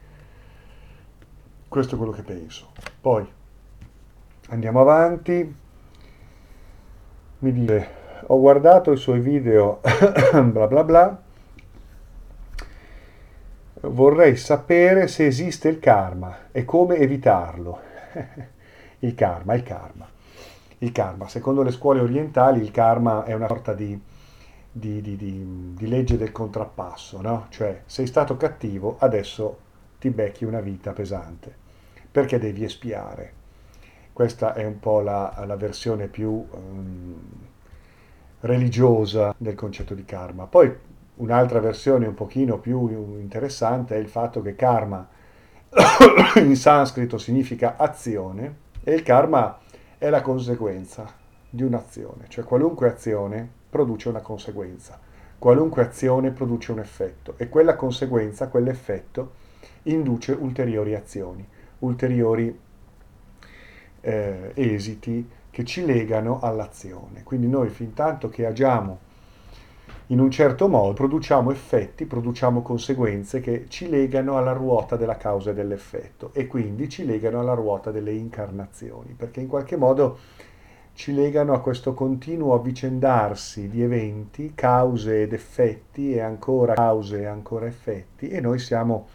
Questo 1.68 1.94
è 1.94 1.98
quello 1.98 2.12
che 2.12 2.22
penso. 2.22 2.68
Poi 3.00 3.26
andiamo 4.48 4.80
avanti. 4.80 5.62
Mi 7.38 7.52
dice, 7.52 7.88
ho 8.26 8.38
guardato 8.38 8.92
i 8.92 8.96
suoi 8.96 9.20
video, 9.20 9.80
bla 10.33 10.66
bla 10.66 10.85
bla, 10.85 11.22
vorrei 13.90 14.37
sapere 14.37 15.09
se 15.09 15.27
esiste 15.27 15.68
il 15.68 15.79
karma 15.79 16.51
e 16.53 16.64
come 16.64 16.97
evitarlo. 16.97 17.81
il 19.01 19.14
karma, 19.14 19.55
il 19.55 19.62
karma. 19.62 20.09
Il 20.79 20.92
karma, 20.92 21.29
secondo 21.29 21.62
le 21.62 21.70
scuole 21.70 22.01
orientali, 22.01 22.61
il 22.61 22.70
karma 22.70 23.25
è 23.25 23.33
una 23.33 23.47
sorta 23.47 23.73
di, 23.73 23.99
di, 24.70 25.01
di, 25.01 25.16
di 25.16 25.88
legge 25.88 26.18
del 26.18 26.33
contrappasso, 26.33 27.20
no? 27.20 27.47
Cioè, 27.49 27.83
sei 27.87 28.07
stato 28.07 28.37
cattivo, 28.37 28.97
adesso 28.99 29.59
ti 29.99 30.11
becchi 30.11 30.44
una 30.44 30.61
vita 30.61 30.92
pesante, 30.92 31.55
perché 32.11 32.38
devi 32.38 32.64
espiare. 32.64 33.33
Questa 34.12 34.55
è 34.55 34.64
un 34.64 34.79
po' 34.79 35.01
la, 35.01 35.42
la 35.47 35.57
versione 35.57 36.09
più 36.09 36.31
um, 36.31 37.14
religiosa 38.40 39.35
del 39.38 39.55
concetto 39.55 39.94
di 39.94 40.05
karma. 40.05 40.47
Poi 40.47 40.73
Un'altra 41.16 41.61
versione 41.61 42.07
un 42.07 42.14
pochino 42.14 42.59
più 42.59 43.18
interessante 43.18 43.94
è 43.94 43.98
il 43.98 44.09
fatto 44.09 44.42
che 44.42 44.57
karma 44.57 45.09
in 46.37 46.57
sanscrito 46.57 47.18
significa 47.18 47.77
azione 47.77 48.62
e 48.83 48.94
il 48.94 49.03
karma 49.03 49.59
è 49.96 50.11
la 50.11 50.22
conseguenza 50.22 51.07
di 51.48 51.62
un'azione, 51.62 52.24
cioè 52.29 52.44
qualunque 52.44 52.88
azione 52.88 53.48
produce 53.70 54.09
una 54.09 54.20
conseguenza, 54.20 54.98
qualunque 55.38 55.83
azione 55.83 56.33
produce 56.33 56.72
un 56.72 56.81
effetto 56.81 57.35
e 57.37 57.48
quella 57.48 57.77
conseguenza, 57.77 58.48
quell'effetto 58.48 59.33
induce 59.85 60.33
ulteriori 60.33 60.94
azioni, 60.94 61.46
ulteriori 61.79 62.59
eh, 64.00 64.53
esiti 64.55 65.29
che 65.50 65.64
ci 65.64 65.85
legano 65.85 66.40
all'azione. 66.40 67.22
Quindi 67.22 67.46
noi 67.46 67.68
fin 67.68 67.94
tanto 67.94 68.29
che 68.29 68.46
agiamo 68.46 68.98
in 70.09 70.21
un 70.21 70.31
certo 70.31 70.69
modo 70.69 70.93
produciamo 70.93 71.51
effetti, 71.51 72.05
produciamo 72.05 72.61
conseguenze 72.61 73.40
che 73.40 73.67
ci 73.69 73.88
legano 73.88 74.37
alla 74.37 74.53
ruota 74.53 74.97
della 74.97 75.17
causa 75.17 75.51
e 75.51 75.55
dell'effetto 75.55 76.31
e 76.35 76.47
quindi 76.47 76.88
ci 76.88 77.07
legano 77.07 77.40
alla 77.40 77.55
ruota 77.55 77.90
delle 77.90 78.12
incarnazioni, 78.12 79.14
perché 79.17 79.40
in 79.40 79.47
qualche 79.47 79.77
modo 79.77 80.19
ci 80.93 81.12
legano 81.14 81.55
a 81.55 81.61
questo 81.61 81.95
continuo 81.95 82.55
avvicendarsi 82.55 83.69
di 83.69 83.83
eventi, 83.83 84.53
cause 84.55 85.23
ed 85.23 85.33
effetti 85.33 86.12
e 86.12 86.21
ancora 86.21 86.75
cause 86.75 87.21
e 87.21 87.27
ancora 87.27 87.67
effetti 87.67 88.29
e 88.29 88.40
noi 88.40 88.59
siamo 88.59 89.09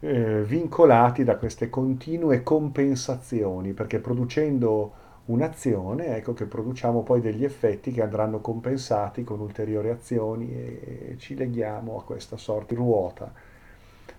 eh, 0.00 0.42
vincolati 0.42 1.24
da 1.24 1.36
queste 1.36 1.68
continue 1.68 2.42
compensazioni, 2.42 3.72
perché 3.72 3.98
producendo 3.98 5.04
un'azione, 5.26 6.16
ecco 6.16 6.34
che 6.34 6.44
produciamo 6.44 7.02
poi 7.02 7.20
degli 7.20 7.44
effetti 7.44 7.92
che 7.92 8.02
andranno 8.02 8.40
compensati 8.40 9.24
con 9.24 9.40
ulteriori 9.40 9.88
azioni 9.90 10.52
e 10.52 11.16
ci 11.18 11.34
leghiamo 11.34 11.98
a 11.98 12.04
questa 12.04 12.36
sorta 12.36 12.74
di 12.74 12.76
ruota, 12.76 13.32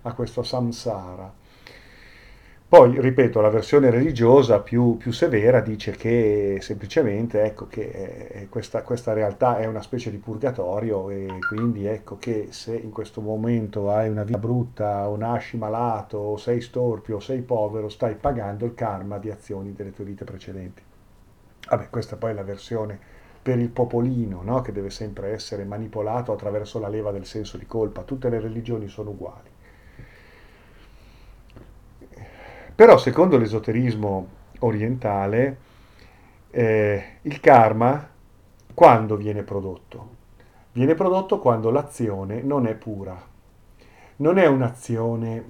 a 0.02 0.14
questo 0.14 0.44
samsara. 0.44 1.46
Poi, 2.70 3.00
ripeto, 3.00 3.40
la 3.40 3.48
versione 3.50 3.90
religiosa 3.90 4.60
più, 4.60 4.98
più 4.98 5.14
severa 5.14 5.62
dice 5.62 5.92
che 5.92 6.58
semplicemente 6.60 7.44
ecco, 7.44 7.68
che 7.68 8.28
eh, 8.30 8.48
questa, 8.50 8.82
questa, 8.82 9.14
realtà 9.14 9.58
è 9.58 9.66
una 9.66 9.82
specie 9.82 10.12
di 10.12 10.18
purgatorio 10.18 11.10
e 11.10 11.28
quindi 11.48 11.86
ecco 11.86 12.18
che 12.18 12.48
se 12.50 12.76
in 12.76 12.92
questo 12.92 13.22
momento 13.22 13.90
hai 13.90 14.10
una 14.10 14.24
vita 14.24 14.38
brutta 14.38 15.08
o 15.08 15.16
nasci 15.16 15.56
malato 15.56 16.18
o 16.18 16.36
sei 16.36 16.60
storpio 16.60 17.16
o 17.16 17.20
sei 17.22 17.42
povero, 17.42 17.88
stai 17.88 18.16
pagando 18.16 18.66
il 18.66 18.74
karma 18.74 19.18
di 19.18 19.30
azioni 19.30 19.72
delle 19.72 19.94
tue 19.94 20.04
vite 20.04 20.26
precedenti. 20.26 20.82
Vabbè, 21.70 21.90
questa 21.90 22.16
poi 22.16 22.32
è 22.32 22.34
la 22.34 22.44
versione 22.44 23.00
per 23.42 23.60
il 23.60 23.70
popolino, 23.70 24.42
no? 24.44 24.62
che 24.62 24.72
deve 24.72 24.90
sempre 24.90 25.32
essere 25.32 25.64
manipolato 25.64 26.32
attraverso 26.32 26.80
la 26.80 26.90
leva 26.90 27.12
del 27.12 27.26
senso 27.26 27.58
di 27.58 27.66
colpa. 27.66 28.04
Tutte 28.04 28.30
le 28.30 28.40
religioni 28.40 28.88
sono 28.88 29.12
uguali. 29.12 29.50
Però 32.76 32.98
secondo 32.98 33.38
l'esoterismo 33.38 34.28
orientale, 34.60 35.58
eh, 36.52 37.04
il 37.22 37.40
karma 37.40 38.08
quando 38.74 39.16
viene 39.16 39.44
prodotto? 39.44 40.16
Viene 40.74 40.94
prodotto 40.94 41.40
quando 41.40 41.72
l'azione 41.72 42.42
non 42.42 42.68
è 42.68 42.76
pura. 42.76 43.20
Non 44.18 44.38
è 44.38 44.46
un'azione 44.46 45.44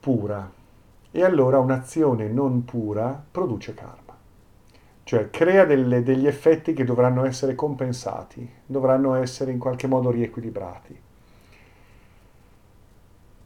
pura, 0.00 0.50
e 1.10 1.24
allora 1.24 1.58
un'azione 1.58 2.28
non 2.28 2.64
pura 2.64 3.22
produce 3.30 3.74
karma, 3.74 4.16
cioè 5.04 5.30
crea 5.30 5.64
delle, 5.64 6.02
degli 6.02 6.26
effetti 6.26 6.72
che 6.72 6.84
dovranno 6.84 7.24
essere 7.24 7.54
compensati, 7.54 8.48
dovranno 8.66 9.14
essere 9.14 9.52
in 9.52 9.58
qualche 9.58 9.86
modo 9.86 10.10
riequilibrati. 10.10 11.00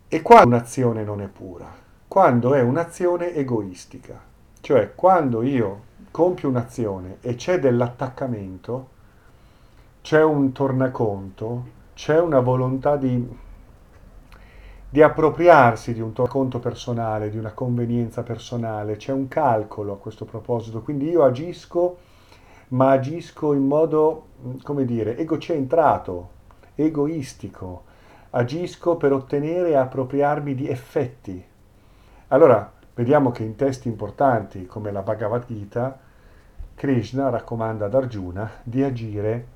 E 0.08 0.22
quando 0.22 0.56
un'azione 0.56 1.04
non 1.04 1.22
è 1.22 1.28
pura? 1.28 1.72
Quando 2.06 2.52
è 2.54 2.60
un'azione 2.60 3.32
egoistica, 3.34 4.20
cioè 4.60 4.94
quando 4.94 5.42
io 5.42 5.90
compio 6.10 6.50
un'azione 6.50 7.16
e 7.22 7.36
c'è 7.36 7.58
dell'attaccamento, 7.58 8.88
c'è 10.02 10.22
un 10.22 10.52
tornaconto, 10.52 11.66
c'è 11.94 12.20
una 12.20 12.40
volontà 12.40 12.96
di 12.96 13.26
di 14.92 15.00
appropriarsi 15.00 15.94
di 15.94 16.02
un 16.02 16.12
conto 16.12 16.58
personale, 16.58 17.30
di 17.30 17.38
una 17.38 17.52
convenienza 17.52 18.22
personale, 18.22 18.96
c'è 18.96 19.10
un 19.10 19.26
calcolo 19.26 19.94
a 19.94 19.96
questo 19.96 20.26
proposito, 20.26 20.82
quindi 20.82 21.08
io 21.08 21.24
agisco, 21.24 21.96
ma 22.68 22.90
agisco 22.90 23.54
in 23.54 23.66
modo, 23.66 24.26
come 24.62 24.84
dire, 24.84 25.16
egocentrato, 25.16 26.28
egoistico, 26.74 27.84
agisco 28.32 28.96
per 28.96 29.14
ottenere 29.14 29.70
e 29.70 29.76
appropriarmi 29.76 30.54
di 30.54 30.68
effetti. 30.68 31.42
Allora, 32.28 32.70
vediamo 32.94 33.30
che 33.30 33.44
in 33.44 33.56
testi 33.56 33.88
importanti 33.88 34.66
come 34.66 34.92
la 34.92 35.00
Bhagavad 35.00 35.46
Gita, 35.46 35.98
Krishna 36.74 37.30
raccomanda 37.30 37.86
ad 37.86 37.94
Arjuna 37.94 38.50
di 38.62 38.82
agire 38.82 39.46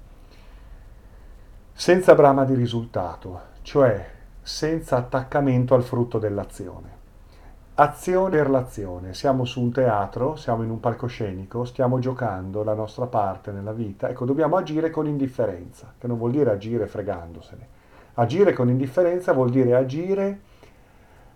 senza 1.75 2.15
brama 2.15 2.47
di 2.47 2.55
risultato, 2.55 3.41
cioè 3.61 4.15
senza 4.47 4.97
attaccamento 4.97 5.75
al 5.75 5.83
frutto 5.83 6.21
dell'azione. 6.21 6.95
Azione 7.75 8.37
per 8.37 8.49
l'azione. 8.49 9.13
Siamo 9.13 9.45
su 9.45 9.61
un 9.61 9.73
teatro, 9.73 10.37
siamo 10.37 10.63
in 10.63 10.71
un 10.71 10.79
palcoscenico, 10.79 11.65
stiamo 11.65 11.99
giocando 11.99 12.63
la 12.63 12.73
nostra 12.73 13.07
parte 13.07 13.51
nella 13.51 13.73
vita. 13.73 14.09
Ecco, 14.09 14.25
dobbiamo 14.25 14.57
agire 14.57 14.91
con 14.91 15.09
indifferenza, 15.09 15.93
che 15.99 16.07
non 16.07 16.17
vuol 16.17 16.31
dire 16.31 16.53
agire 16.53 16.87
fregandosene. 16.87 17.69
Agire 18.15 18.53
con 18.53 18.69
indifferenza 18.69 19.33
vuol 19.33 19.51
dire 19.51 19.75
agire 19.75 20.41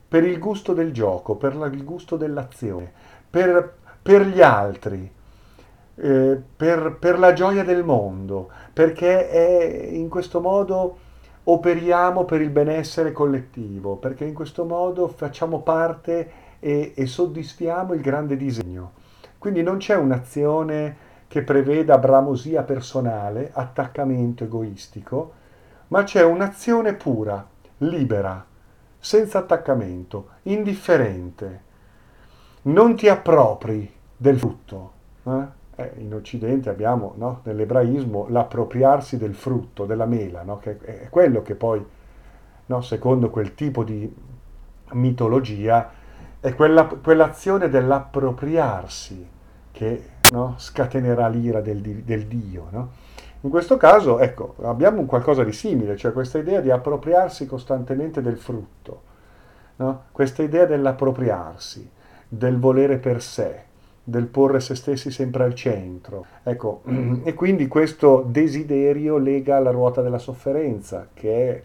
per 0.06 0.22
il 0.22 0.38
gusto 0.38 0.72
del 0.72 0.92
gioco, 0.92 1.34
per 1.34 1.54
il 1.72 1.84
gusto 1.84 2.16
dell'azione, 2.16 2.92
per, 3.28 3.74
per 4.00 4.24
gli 4.24 4.40
altri, 4.40 5.12
eh, 5.96 6.42
per, 6.56 6.96
per 6.96 7.18
la 7.18 7.32
gioia 7.32 7.64
del 7.64 7.82
mondo, 7.82 8.50
perché 8.72 9.28
è 9.28 9.88
in 9.90 10.08
questo 10.08 10.40
modo 10.40 11.08
operiamo 11.52 12.24
per 12.24 12.40
il 12.40 12.50
benessere 12.50 13.12
collettivo, 13.12 13.96
perché 13.96 14.24
in 14.24 14.34
questo 14.34 14.64
modo 14.64 15.08
facciamo 15.08 15.60
parte 15.62 16.30
e, 16.60 16.92
e 16.94 17.06
soddisfiamo 17.06 17.94
il 17.94 18.00
grande 18.00 18.36
disegno. 18.36 18.92
Quindi 19.38 19.62
non 19.62 19.78
c'è 19.78 19.96
un'azione 19.96 21.08
che 21.26 21.42
preveda 21.42 21.98
bramosia 21.98 22.62
personale, 22.62 23.50
attaccamento 23.52 24.44
egoistico, 24.44 25.32
ma 25.88 26.02
c'è 26.04 26.22
un'azione 26.22 26.94
pura, 26.94 27.46
libera, 27.78 28.44
senza 28.98 29.38
attaccamento, 29.38 30.28
indifferente. 30.42 31.62
Non 32.62 32.94
ti 32.96 33.08
appropri 33.08 33.92
del 34.16 34.38
frutto. 34.38 34.92
Eh? 35.24 35.59
Eh, 35.80 35.92
in 35.96 36.12
Occidente 36.12 36.68
abbiamo 36.68 37.14
no, 37.16 37.40
nell'ebraismo 37.44 38.26
l'appropriarsi 38.28 39.16
del 39.16 39.34
frutto, 39.34 39.86
della 39.86 40.04
mela, 40.04 40.42
no, 40.42 40.58
che 40.58 40.78
è 40.78 41.08
quello 41.08 41.40
che 41.40 41.54
poi, 41.54 41.82
no, 42.66 42.80
secondo 42.82 43.30
quel 43.30 43.54
tipo 43.54 43.82
di 43.82 44.14
mitologia, 44.92 45.90
è 46.38 46.54
quella, 46.54 46.84
quell'azione 46.84 47.70
dell'appropriarsi 47.70 49.28
che 49.72 50.08
scatenerà 50.56 51.28
l'ira 51.28 51.60
del, 51.60 51.80
del 51.80 52.26
Dio. 52.26 52.68
In 53.42 53.48
questo 53.48 53.78
caso, 53.78 54.18
ecco, 54.18 54.56
abbiamo 54.62 55.00
un 55.00 55.06
qualcosa 55.06 55.44
di 55.44 55.52
simile, 55.52 55.96
cioè 55.96 56.12
questa 56.12 56.38
idea 56.38 56.60
di 56.60 56.70
appropriarsi 56.70 57.46
costantemente 57.46 58.20
del 58.20 58.36
frutto, 58.36 59.02
questa 60.12 60.42
idea 60.42 60.66
dell'appropriarsi, 60.66 61.90
del 62.28 62.58
volere 62.58 62.98
per 62.98 63.22
sé, 63.22 63.64
del 64.10 64.26
porre 64.26 64.60
se 64.60 64.74
stessi 64.74 65.10
sempre 65.10 65.44
al 65.44 65.54
centro. 65.54 66.26
Ecco, 66.42 66.82
e 67.24 67.32
quindi 67.34 67.68
questo 67.68 68.24
desiderio 68.26 69.16
lega 69.16 69.56
alla 69.56 69.70
ruota 69.70 70.02
della 70.02 70.18
sofferenza, 70.18 71.08
che 71.14 71.48
è 71.48 71.62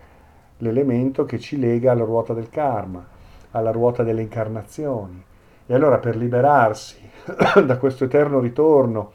l'elemento 0.60 1.26
che 1.26 1.40
ci 1.40 1.60
lega 1.60 1.92
alla 1.92 2.06
ruota 2.06 2.34
del 2.34 2.50
karma, 2.50 3.06
alla 3.52 3.72
ruota 3.72 4.04
delle 4.04 4.22
incarnazioni. 4.22 5.24
E 5.66 5.74
allora 5.74 5.98
per 5.98 6.16
liberarsi 6.16 6.98
da 7.66 7.78
questo 7.78 8.06
eterno 8.06 8.40
ritorno 8.40 9.12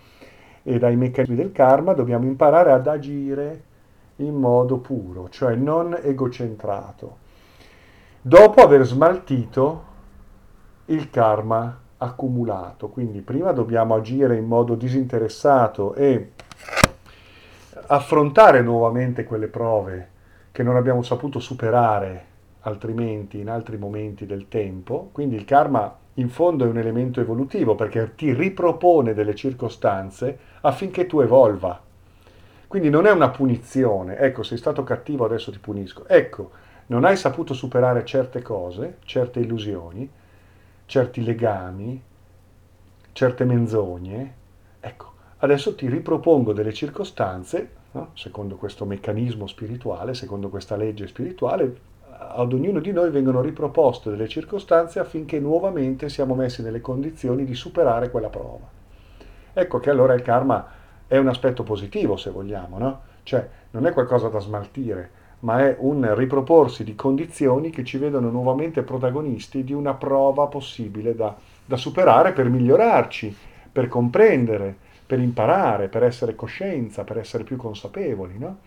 e 0.62 0.78
dai 0.78 0.96
meccanismi 0.96 1.36
del 1.36 1.52
karma 1.52 1.94
dobbiamo 1.94 2.26
imparare 2.26 2.72
ad 2.72 2.86
agire 2.86 3.62
in 4.16 4.34
modo 4.34 4.78
puro, 4.78 5.30
cioè 5.30 5.54
non 5.54 5.98
egocentrato, 6.02 7.16
dopo 8.20 8.60
aver 8.60 8.84
smaltito 8.84 9.84
il 10.86 11.08
karma 11.08 11.78
accumulato. 12.02 12.88
Quindi 12.88 13.20
prima 13.20 13.52
dobbiamo 13.52 13.94
agire 13.94 14.36
in 14.36 14.46
modo 14.46 14.74
disinteressato 14.74 15.94
e 15.94 16.32
affrontare 17.86 18.62
nuovamente 18.62 19.24
quelle 19.24 19.48
prove 19.48 20.08
che 20.52 20.62
non 20.62 20.76
abbiamo 20.76 21.02
saputo 21.02 21.38
superare 21.40 22.26
altrimenti 22.60 23.38
in 23.38 23.48
altri 23.48 23.76
momenti 23.76 24.26
del 24.26 24.48
tempo. 24.48 25.10
Quindi 25.12 25.36
il 25.36 25.44
karma 25.44 25.96
in 26.14 26.28
fondo 26.28 26.64
è 26.64 26.68
un 26.68 26.78
elemento 26.78 27.20
evolutivo 27.20 27.74
perché 27.74 28.14
ti 28.14 28.32
ripropone 28.32 29.14
delle 29.14 29.34
circostanze 29.34 30.38
affinché 30.62 31.06
tu 31.06 31.20
evolva. 31.20 31.80
Quindi 32.66 32.88
non 32.88 33.06
è 33.06 33.10
una 33.10 33.30
punizione, 33.30 34.16
ecco, 34.18 34.42
sei 34.42 34.56
stato 34.56 34.84
cattivo, 34.84 35.24
adesso 35.24 35.50
ti 35.50 35.58
punisco. 35.58 36.06
Ecco, 36.06 36.50
non 36.86 37.04
hai 37.04 37.16
saputo 37.16 37.52
superare 37.52 38.04
certe 38.04 38.42
cose, 38.42 38.98
certe 39.04 39.40
illusioni, 39.40 40.08
certi 40.90 41.22
legami, 41.22 42.02
certe 43.12 43.44
menzogne, 43.44 44.34
ecco, 44.80 45.12
adesso 45.36 45.76
ti 45.76 45.88
ripropongo 45.88 46.52
delle 46.52 46.72
circostanze, 46.72 47.70
no? 47.92 48.08
secondo 48.14 48.56
questo 48.56 48.84
meccanismo 48.84 49.46
spirituale, 49.46 50.14
secondo 50.14 50.48
questa 50.48 50.74
legge 50.74 51.06
spirituale, 51.06 51.88
ad 52.08 52.52
ognuno 52.52 52.80
di 52.80 52.90
noi 52.90 53.10
vengono 53.10 53.40
riproposte 53.40 54.10
delle 54.10 54.26
circostanze 54.26 54.98
affinché 54.98 55.38
nuovamente 55.38 56.08
siamo 56.08 56.34
messi 56.34 56.60
nelle 56.60 56.80
condizioni 56.80 57.44
di 57.44 57.54
superare 57.54 58.10
quella 58.10 58.28
prova. 58.28 58.68
Ecco 59.52 59.78
che 59.78 59.90
allora 59.90 60.14
il 60.14 60.22
karma 60.22 60.66
è 61.06 61.16
un 61.18 61.28
aspetto 61.28 61.62
positivo, 61.62 62.16
se 62.16 62.30
vogliamo, 62.30 62.78
no? 62.78 63.00
Cioè 63.22 63.48
non 63.70 63.86
è 63.86 63.92
qualcosa 63.92 64.26
da 64.26 64.40
smaltire, 64.40 65.10
ma 65.40 65.60
è 65.60 65.76
un 65.78 66.14
riproporsi 66.14 66.84
di 66.84 66.94
condizioni 66.94 67.70
che 67.70 67.84
ci 67.84 67.98
vedono 67.98 68.30
nuovamente 68.30 68.82
protagonisti 68.82 69.64
di 69.64 69.72
una 69.72 69.94
prova 69.94 70.46
possibile 70.46 71.14
da, 71.14 71.34
da 71.64 71.76
superare 71.76 72.32
per 72.32 72.48
migliorarci, 72.48 73.34
per 73.72 73.88
comprendere, 73.88 74.76
per 75.06 75.18
imparare, 75.18 75.88
per 75.88 76.02
essere 76.02 76.34
coscienza, 76.34 77.04
per 77.04 77.18
essere 77.18 77.44
più 77.44 77.56
consapevoli. 77.56 78.38
No? 78.38 78.58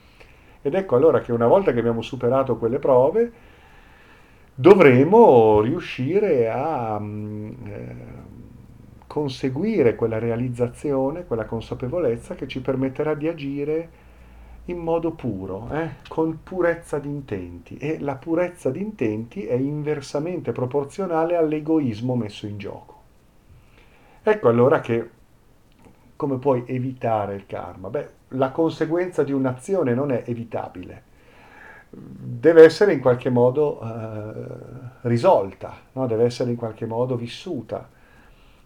Ed 0.62 0.74
ecco 0.74 0.96
allora 0.96 1.20
che 1.22 1.32
una 1.32 1.48
volta 1.48 1.72
che 1.74 1.80
abbiamo 1.80 2.02
superato 2.02 2.58
quelle 2.58 2.80
prove, 2.80 3.32
dovremo 4.56 5.62
riuscire 5.62 6.50
a 6.50 6.98
mm, 7.00 7.52
eh, 7.66 7.96
conseguire 9.06 9.96
quella 9.96 10.18
realizzazione, 10.18 11.26
quella 11.26 11.46
consapevolezza 11.46 12.34
che 12.34 12.48
ci 12.48 12.62
permetterà 12.62 13.14
di 13.14 13.28
agire 13.28 13.90
in 14.66 14.78
modo 14.78 15.12
puro, 15.12 15.68
eh? 15.72 15.90
con 16.08 16.40
purezza 16.42 16.98
di 17.00 17.10
intenti 17.10 17.78
e 17.78 18.00
la 18.00 18.16
purezza 18.16 18.70
di 18.70 18.82
intenti 18.82 19.46
è 19.46 19.56
inversamente 19.56 20.52
proporzionale 20.54 21.36
all'egoismo 21.36 22.16
messo 22.16 22.46
in 22.46 22.58
gioco. 22.58 23.02
Ecco 24.24 24.48
allora 24.48 24.80
che 24.80 25.10
come 26.16 26.38
puoi 26.38 26.64
evitare 26.66 27.36
il 27.36 27.46
karma? 27.46 27.90
Beh, 27.90 28.10
la 28.30 28.52
conseguenza 28.52 29.24
di 29.24 29.34
un'azione 29.34 29.94
non 29.94 30.12
è 30.12 30.24
evitabile, 30.26 31.04
deve 31.90 32.64
essere 32.64 32.94
in 32.94 33.02
qualche 33.02 33.30
modo 33.30 33.82
eh, 33.82 34.46
risolta, 35.02 35.74
no? 35.92 36.08
deve 36.08 36.24
essere 36.24 36.52
in 36.52 36.56
qualche 36.56 36.86
modo 36.86 37.18
vissuta. 37.18 37.88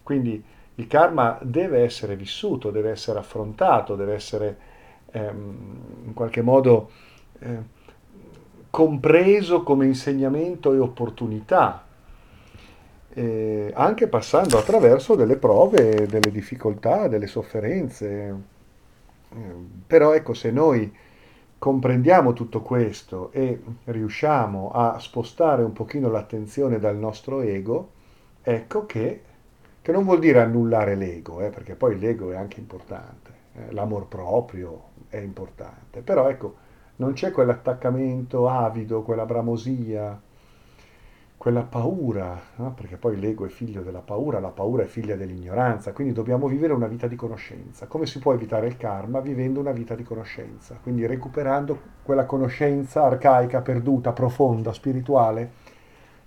Quindi 0.03 0.43
il 0.75 0.87
karma 0.87 1.39
deve 1.41 1.79
essere 1.79 2.15
vissuto, 2.15 2.69
deve 2.69 2.91
essere 2.91 3.17
affrontato, 3.17 3.95
deve 3.95 4.13
essere 4.13 4.57
ehm, 5.11 6.05
in 6.05 6.13
qualche 6.13 6.41
modo 6.41 6.89
eh, 7.39 7.75
compreso 8.69 9.63
come 9.63 9.85
insegnamento 9.85 10.73
e 10.73 10.79
opportunità, 10.79 11.85
eh, 13.09 13.71
anche 13.73 14.07
passando 14.07 14.57
attraverso 14.57 15.15
delle 15.15 15.37
prove, 15.37 16.05
delle 16.05 16.31
difficoltà, 16.31 17.07
delle 17.07 17.27
sofferenze. 17.27 18.35
Eh, 19.29 19.37
però 19.87 20.13
ecco, 20.13 20.33
se 20.33 20.51
noi 20.51 20.93
comprendiamo 21.57 22.33
tutto 22.33 22.61
questo 22.61 23.31
e 23.31 23.59
riusciamo 23.85 24.69
a 24.71 24.99
spostare 24.99 25.63
un 25.63 25.73
pochino 25.73 26.09
l'attenzione 26.09 26.77
dal 26.79 26.97
nostro 26.97 27.41
ego, 27.41 27.89
ecco 28.43 28.85
che, 28.85 29.21
che 29.81 29.91
non 29.91 30.03
vuol 30.03 30.19
dire 30.19 30.41
annullare 30.41 30.95
l'ego, 30.95 31.41
eh, 31.41 31.49
perché 31.49 31.73
poi 31.73 31.97
l'ego 31.97 32.31
è 32.31 32.35
anche 32.35 32.59
importante, 32.59 33.31
eh, 33.55 33.71
l'amor 33.71 34.07
proprio, 34.07 34.86
è 35.09 35.17
importante, 35.17 36.01
però 36.01 36.29
ecco, 36.29 36.55
non 36.97 37.13
c'è 37.13 37.31
quell'attaccamento 37.31 38.47
avido, 38.47 39.03
quella 39.03 39.25
bramosia, 39.25 40.19
quella 41.37 41.61
paura, 41.61 42.39
no? 42.55 42.73
perché 42.73 42.97
poi 42.97 43.19
l'ego 43.19 43.45
è 43.45 43.49
figlio 43.49 43.81
della 43.83 43.99
paura, 43.99 44.39
la 44.39 44.49
paura 44.49 44.83
è 44.83 44.87
figlia 44.87 45.15
dell'ignoranza, 45.15 45.93
quindi 45.93 46.11
dobbiamo 46.11 46.47
vivere 46.47 46.73
una 46.73 46.87
vita 46.87 47.05
di 47.05 47.15
conoscenza. 47.15 47.85
Come 47.85 48.07
si 48.07 48.17
può 48.17 48.33
evitare 48.33 48.67
il 48.67 48.75
karma? 48.75 49.19
Vivendo 49.19 49.59
una 49.59 49.71
vita 49.71 49.93
di 49.93 50.03
conoscenza, 50.03 50.79
quindi 50.81 51.05
recuperando 51.05 51.79
quella 52.01 52.25
conoscenza 52.25 53.03
arcaica, 53.03 53.61
perduta, 53.61 54.11
profonda, 54.11 54.73
spirituale, 54.73 55.51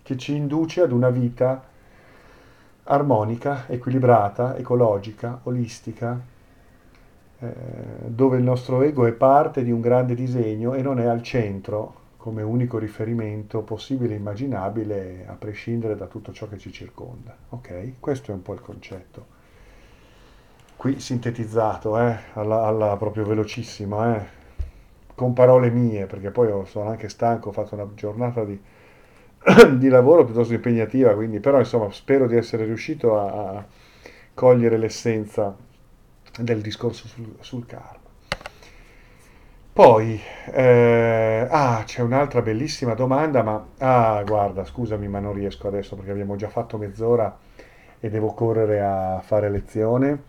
che 0.03 0.17
ci 0.17 0.37
induce 0.37 0.83
ad 0.83 0.93
una 0.93 1.11
vita 1.11 1.65
armonica, 2.85 3.65
equilibrata, 3.69 4.57
ecologica, 4.57 5.41
olistica, 5.43 6.19
dove 7.41 8.37
il 8.37 8.43
nostro 8.43 8.83
ego 8.83 9.07
è 9.07 9.13
parte 9.13 9.63
di 9.63 9.71
un 9.71 9.81
grande 9.81 10.15
disegno 10.15 10.75
e 10.75 10.83
non 10.83 11.01
è 11.01 11.07
al 11.07 11.23
centro 11.23 12.01
come 12.21 12.43
unico 12.43 12.77
riferimento 12.77 13.63
possibile 13.63 14.13
e 14.13 14.19
immaginabile 14.19 15.25
a 15.27 15.33
prescindere 15.33 15.97
da 15.97 16.07
tutto 16.07 16.33
ciò 16.33 16.49
che 16.49 16.59
ci 16.59 16.71
circonda. 16.71 17.35
Ok? 17.49 17.95
Questo 17.99 18.31
è 18.31 18.35
un 18.35 18.43
po' 18.43 18.53
il 18.53 18.61
concetto. 18.61 19.39
qui 20.77 21.01
sintetizzato, 21.01 21.99
eh, 21.99 22.17
alla, 22.35 22.65
alla, 22.65 22.97
proprio 22.99 23.25
velocissima, 23.25 24.17
eh, 24.17 24.27
con 25.15 25.33
parole 25.33 25.71
mie, 25.71 26.05
perché 26.07 26.31
poi 26.31 26.67
sono 26.67 26.91
anche 26.91 27.09
stanco, 27.09 27.49
ho 27.49 27.53
fatto 27.53 27.75
una 27.75 27.89
giornata 27.95 28.45
di, 28.45 28.59
di 29.79 29.89
lavoro 29.89 30.25
piuttosto 30.25 30.53
impegnativa, 30.53 31.15
quindi, 31.15 31.41
però 31.41 31.59
insomma 31.59 31.91
spero 31.91 32.27
di 32.27 32.37
essere 32.37 32.67
riuscito 32.67 33.19
a, 33.19 33.57
a 33.57 33.67
cogliere 34.35 34.77
l'essenza 34.77 35.57
del 36.39 36.61
discorso 36.61 37.09
sul, 37.09 37.37
sul 37.41 37.67
karma. 37.67 38.09
Poi, 39.73 40.21
eh, 40.53 41.47
ah, 41.49 41.83
c'è 41.87 42.03
un'altra 42.03 42.43
bellissima 42.43 42.95
domanda, 42.95 43.43
ma, 43.43 43.65
ah, 43.79 44.23
guarda, 44.27 44.65
scusami, 44.65 45.09
ma 45.09 45.21
non 45.21 45.33
riesco 45.33 45.69
adesso 45.69 45.97
perché 45.97 46.11
abbiamo 46.11 46.37
già 46.37 46.49
fatto 46.49 46.77
mezz'ora 46.77 47.39
e 47.99 48.11
devo 48.11 48.35
correre 48.35 48.81
a 48.81 49.21
fare 49.25 49.49
lezione. 49.49 50.23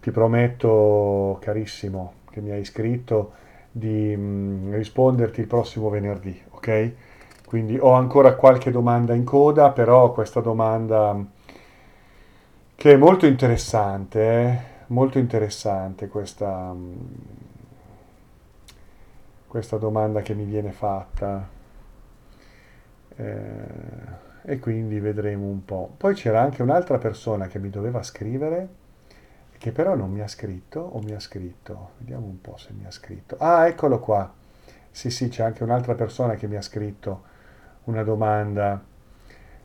Ti 0.00 0.10
prometto, 0.12 1.38
carissimo, 1.40 2.14
che 2.30 2.40
mi 2.40 2.52
hai 2.52 2.60
iscritto, 2.60 3.32
di 3.70 4.16
mh, 4.16 4.20
mm, 4.20 4.74
risponderti 4.74 5.40
il 5.40 5.46
prossimo 5.46 5.90
venerdì, 5.90 6.40
ok? 6.50 6.92
Quindi 7.44 7.76
ho 7.78 7.92
ancora 7.92 8.34
qualche 8.34 8.70
domanda 8.70 9.14
in 9.14 9.24
coda, 9.24 9.70
però 9.70 10.12
questa 10.12 10.40
domanda 10.40 11.22
che 12.76 12.92
è 12.92 12.96
molto 12.96 13.26
interessante, 13.26 14.20
eh? 14.22 14.58
Molto 14.90 15.18
interessante 15.18 16.08
questa, 16.08 16.72
mm, 16.72 16.96
questa 19.46 19.76
domanda 19.76 20.22
che 20.22 20.34
mi 20.34 20.44
viene 20.44 20.72
fatta. 20.72 21.46
Eh, 23.16 24.28
e 24.42 24.58
quindi 24.58 24.98
vedremo 25.00 25.46
un 25.46 25.64
po'. 25.64 25.92
Poi 25.96 26.14
c'era 26.14 26.40
anche 26.40 26.62
un'altra 26.62 26.98
persona 26.98 27.46
che 27.46 27.58
mi 27.58 27.70
doveva 27.70 28.02
scrivere 28.02 28.78
che 29.58 29.72
però 29.72 29.94
non 29.94 30.10
mi 30.10 30.20
ha 30.22 30.28
scritto 30.28 30.80
o 30.80 31.00
mi 31.02 31.12
ha 31.12 31.20
scritto. 31.20 31.90
Vediamo 31.98 32.26
un 32.26 32.40
po' 32.40 32.56
se 32.56 32.70
mi 32.72 32.86
ha 32.86 32.90
scritto. 32.90 33.36
Ah, 33.38 33.66
eccolo 33.68 34.00
qua. 34.00 34.32
Sì, 34.90 35.10
sì, 35.10 35.28
c'è 35.28 35.44
anche 35.44 35.62
un'altra 35.64 35.94
persona 35.94 36.34
che 36.34 36.46
mi 36.48 36.56
ha 36.56 36.62
scritto 36.62 37.22
una 37.84 38.02
domanda 38.02 38.82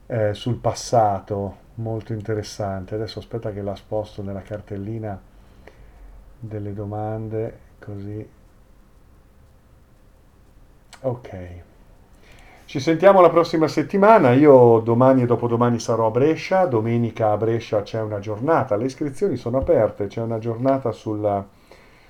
eh, 0.07 0.33
sul 0.33 0.57
passato, 0.57 1.57
molto 1.75 2.13
interessante. 2.13 2.95
Adesso 2.95 3.19
aspetta 3.19 3.51
che 3.51 3.61
la 3.61 3.75
sposto 3.75 4.21
nella 4.21 4.41
cartellina 4.41 5.19
delle 6.39 6.73
domande, 6.73 7.59
così. 7.79 8.27
Ok. 11.01 11.63
Ci 12.65 12.79
sentiamo 12.79 13.21
la 13.21 13.29
prossima 13.29 13.67
settimana, 13.67 14.33
io 14.33 14.79
domani 14.79 15.21
e 15.21 15.25
dopodomani 15.27 15.79
sarò 15.79 16.07
a 16.07 16.11
Brescia, 16.11 16.65
domenica 16.65 17.31
a 17.31 17.37
Brescia 17.37 17.83
c'è 17.83 18.01
una 18.01 18.19
giornata, 18.19 18.75
le 18.75 18.85
iscrizioni 18.85 19.37
sono 19.37 19.59
aperte, 19.59 20.07
c'è 20.07 20.21
una 20.21 20.39
giornata 20.39 20.91
sulla, 20.91 21.47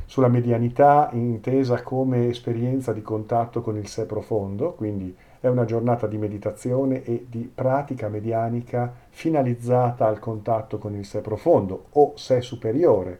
sulla 0.05 0.29
medianità 0.29 1.09
intesa 1.11 1.83
come 1.83 2.29
esperienza 2.29 2.93
di 2.93 3.01
contatto 3.01 3.61
con 3.61 3.75
il 3.75 3.87
sé 3.87 4.05
profondo, 4.05 4.71
quindi 4.71 5.13
è 5.45 5.49
una 5.49 5.65
giornata 5.65 6.07
di 6.07 6.17
meditazione 6.17 7.03
e 7.03 7.27
di 7.29 7.49
pratica 7.53 8.09
medianica 8.09 8.91
finalizzata 9.09 10.07
al 10.07 10.17
contatto 10.17 10.79
con 10.79 10.95
il 10.95 11.05
sé 11.05 11.21
profondo 11.21 11.85
o 11.91 12.13
sé 12.15 12.41
superiore, 12.41 13.19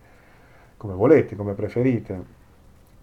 come 0.75 0.95
volete, 0.95 1.35
come 1.35 1.53
preferite. 1.53 2.33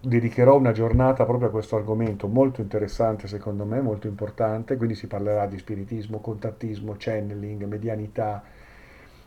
Dedicherò 0.01 0.57
una 0.57 0.73
giornata 0.73 1.23
proprio 1.23 1.47
a 1.47 1.51
questo 1.51 1.77
argomento 1.77 2.27
molto 2.27 2.59
interessante 2.59 3.27
secondo 3.27 3.63
me, 3.63 3.79
molto 3.79 4.07
importante, 4.07 4.75
quindi 4.75 4.95
si 4.95 5.07
parlerà 5.07 5.45
di 5.45 5.57
spiritismo, 5.57 6.19
contattismo, 6.19 6.95
channeling, 6.97 7.63
medianità, 7.63 8.43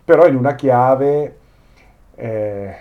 però 0.05 0.27
in 0.27 0.37
una 0.37 0.55
chiave 0.55 1.37
eh, 2.17 2.75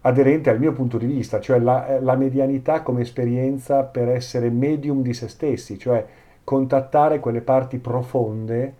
aderente 0.00 0.48
al 0.48 0.58
mio 0.58 0.72
punto 0.72 0.96
di 0.96 1.04
vista, 1.04 1.40
cioè 1.40 1.58
la, 1.58 1.98
la 2.00 2.16
medianità 2.16 2.80
come 2.80 3.02
esperienza 3.02 3.82
per 3.82 4.08
essere 4.08 4.48
medium 4.48 5.02
di 5.02 5.12
se 5.12 5.28
stessi, 5.28 5.78
cioè 5.78 6.20
contattare 6.44 7.20
quelle 7.20 7.40
parti 7.40 7.78
profonde, 7.78 8.74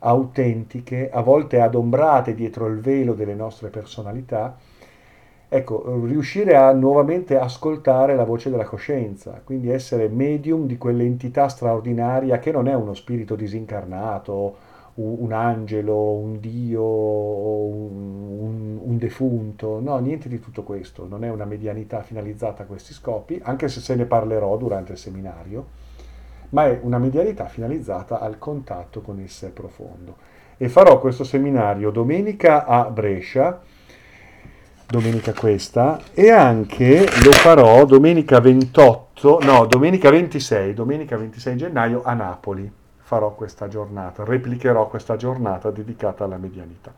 autentiche, 0.00 1.10
a 1.10 1.20
volte 1.22 1.60
adombrate 1.60 2.34
dietro 2.34 2.66
il 2.66 2.80
velo 2.80 3.14
delle 3.14 3.34
nostre 3.34 3.68
personalità, 3.68 4.56
Ecco, 5.54 6.06
riuscire 6.06 6.56
a 6.56 6.72
nuovamente 6.72 7.38
ascoltare 7.38 8.16
la 8.16 8.24
voce 8.24 8.48
della 8.48 8.64
coscienza, 8.64 9.42
quindi 9.44 9.68
essere 9.68 10.08
medium 10.08 10.66
di 10.66 10.78
quell'entità 10.78 11.46
straordinaria 11.48 12.38
che 12.38 12.50
non 12.50 12.68
è 12.68 12.74
uno 12.74 12.94
spirito 12.94 13.34
disincarnato, 13.34 14.56
un 14.94 15.30
angelo, 15.30 16.12
un 16.12 16.40
dio, 16.40 16.82
un, 16.82 18.78
un, 18.82 18.96
defunto, 18.96 19.78
no, 19.78 19.98
niente 19.98 20.30
di 20.30 20.40
tutto 20.40 20.62
questo, 20.62 21.06
non 21.06 21.22
è 21.22 21.28
una 21.28 21.44
medianità 21.44 22.00
finalizzata 22.00 22.62
a 22.62 22.66
questi 22.66 22.94
scopi, 22.94 23.38
anche 23.42 23.68
se 23.68 23.80
se 23.80 23.94
ne 23.94 24.06
parlerò 24.06 24.56
durante 24.56 24.92
il 24.92 24.98
seminario, 24.98 25.66
ma 26.52 26.66
è 26.66 26.78
una 26.82 26.98
medianità 26.98 27.46
finalizzata 27.46 28.20
al 28.20 28.38
contatto 28.38 29.00
con 29.00 29.18
il 29.18 29.30
sé 29.30 29.48
profondo. 29.50 30.16
E 30.56 30.68
farò 30.68 31.00
questo 31.00 31.24
seminario 31.24 31.90
domenica 31.90 32.64
a 32.66 32.84
Brescia, 32.84 33.60
domenica 34.86 35.32
questa 35.32 35.98
e 36.12 36.30
anche 36.30 37.06
lo 37.24 37.32
farò 37.32 37.84
domenica 37.86 38.38
28, 38.40 39.40
no, 39.42 39.64
domenica 39.64 40.10
26, 40.10 40.74
domenica 40.74 41.16
26 41.16 41.56
gennaio 41.56 42.02
a 42.04 42.12
Napoli. 42.12 42.70
Farò 42.98 43.34
questa 43.34 43.68
giornata, 43.68 44.22
replicherò 44.24 44.88
questa 44.88 45.16
giornata 45.16 45.70
dedicata 45.70 46.24
alla 46.24 46.36
medianità. 46.36 46.92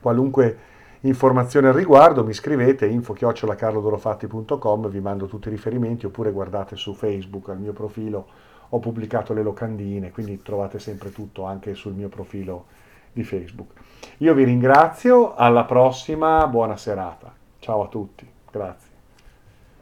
Qualunque 0.00 0.58
informazione 1.02 1.68
al 1.68 1.74
riguardo 1.74 2.24
mi 2.24 2.32
scrivete 2.32 2.86
info-carlodorofatti.com, 2.86 4.88
vi 4.88 5.00
mando 5.00 5.26
tutti 5.26 5.46
i 5.46 5.52
riferimenti 5.52 6.06
oppure 6.06 6.32
guardate 6.32 6.74
su 6.74 6.94
Facebook 6.94 7.48
al 7.48 7.60
mio 7.60 7.72
profilo, 7.72 8.50
ho 8.74 8.78
pubblicato 8.78 9.34
le 9.34 9.42
locandine, 9.42 10.10
quindi 10.10 10.40
trovate 10.42 10.78
sempre 10.78 11.12
tutto 11.12 11.44
anche 11.44 11.74
sul 11.74 11.92
mio 11.92 12.08
profilo 12.08 12.66
di 13.12 13.22
Facebook. 13.22 13.72
Io 14.18 14.32
vi 14.32 14.44
ringrazio, 14.44 15.34
alla 15.34 15.64
prossima, 15.64 16.46
buona 16.46 16.76
serata. 16.76 17.34
Ciao 17.58 17.82
a 17.82 17.88
tutti, 17.88 18.26
grazie. 18.50 18.91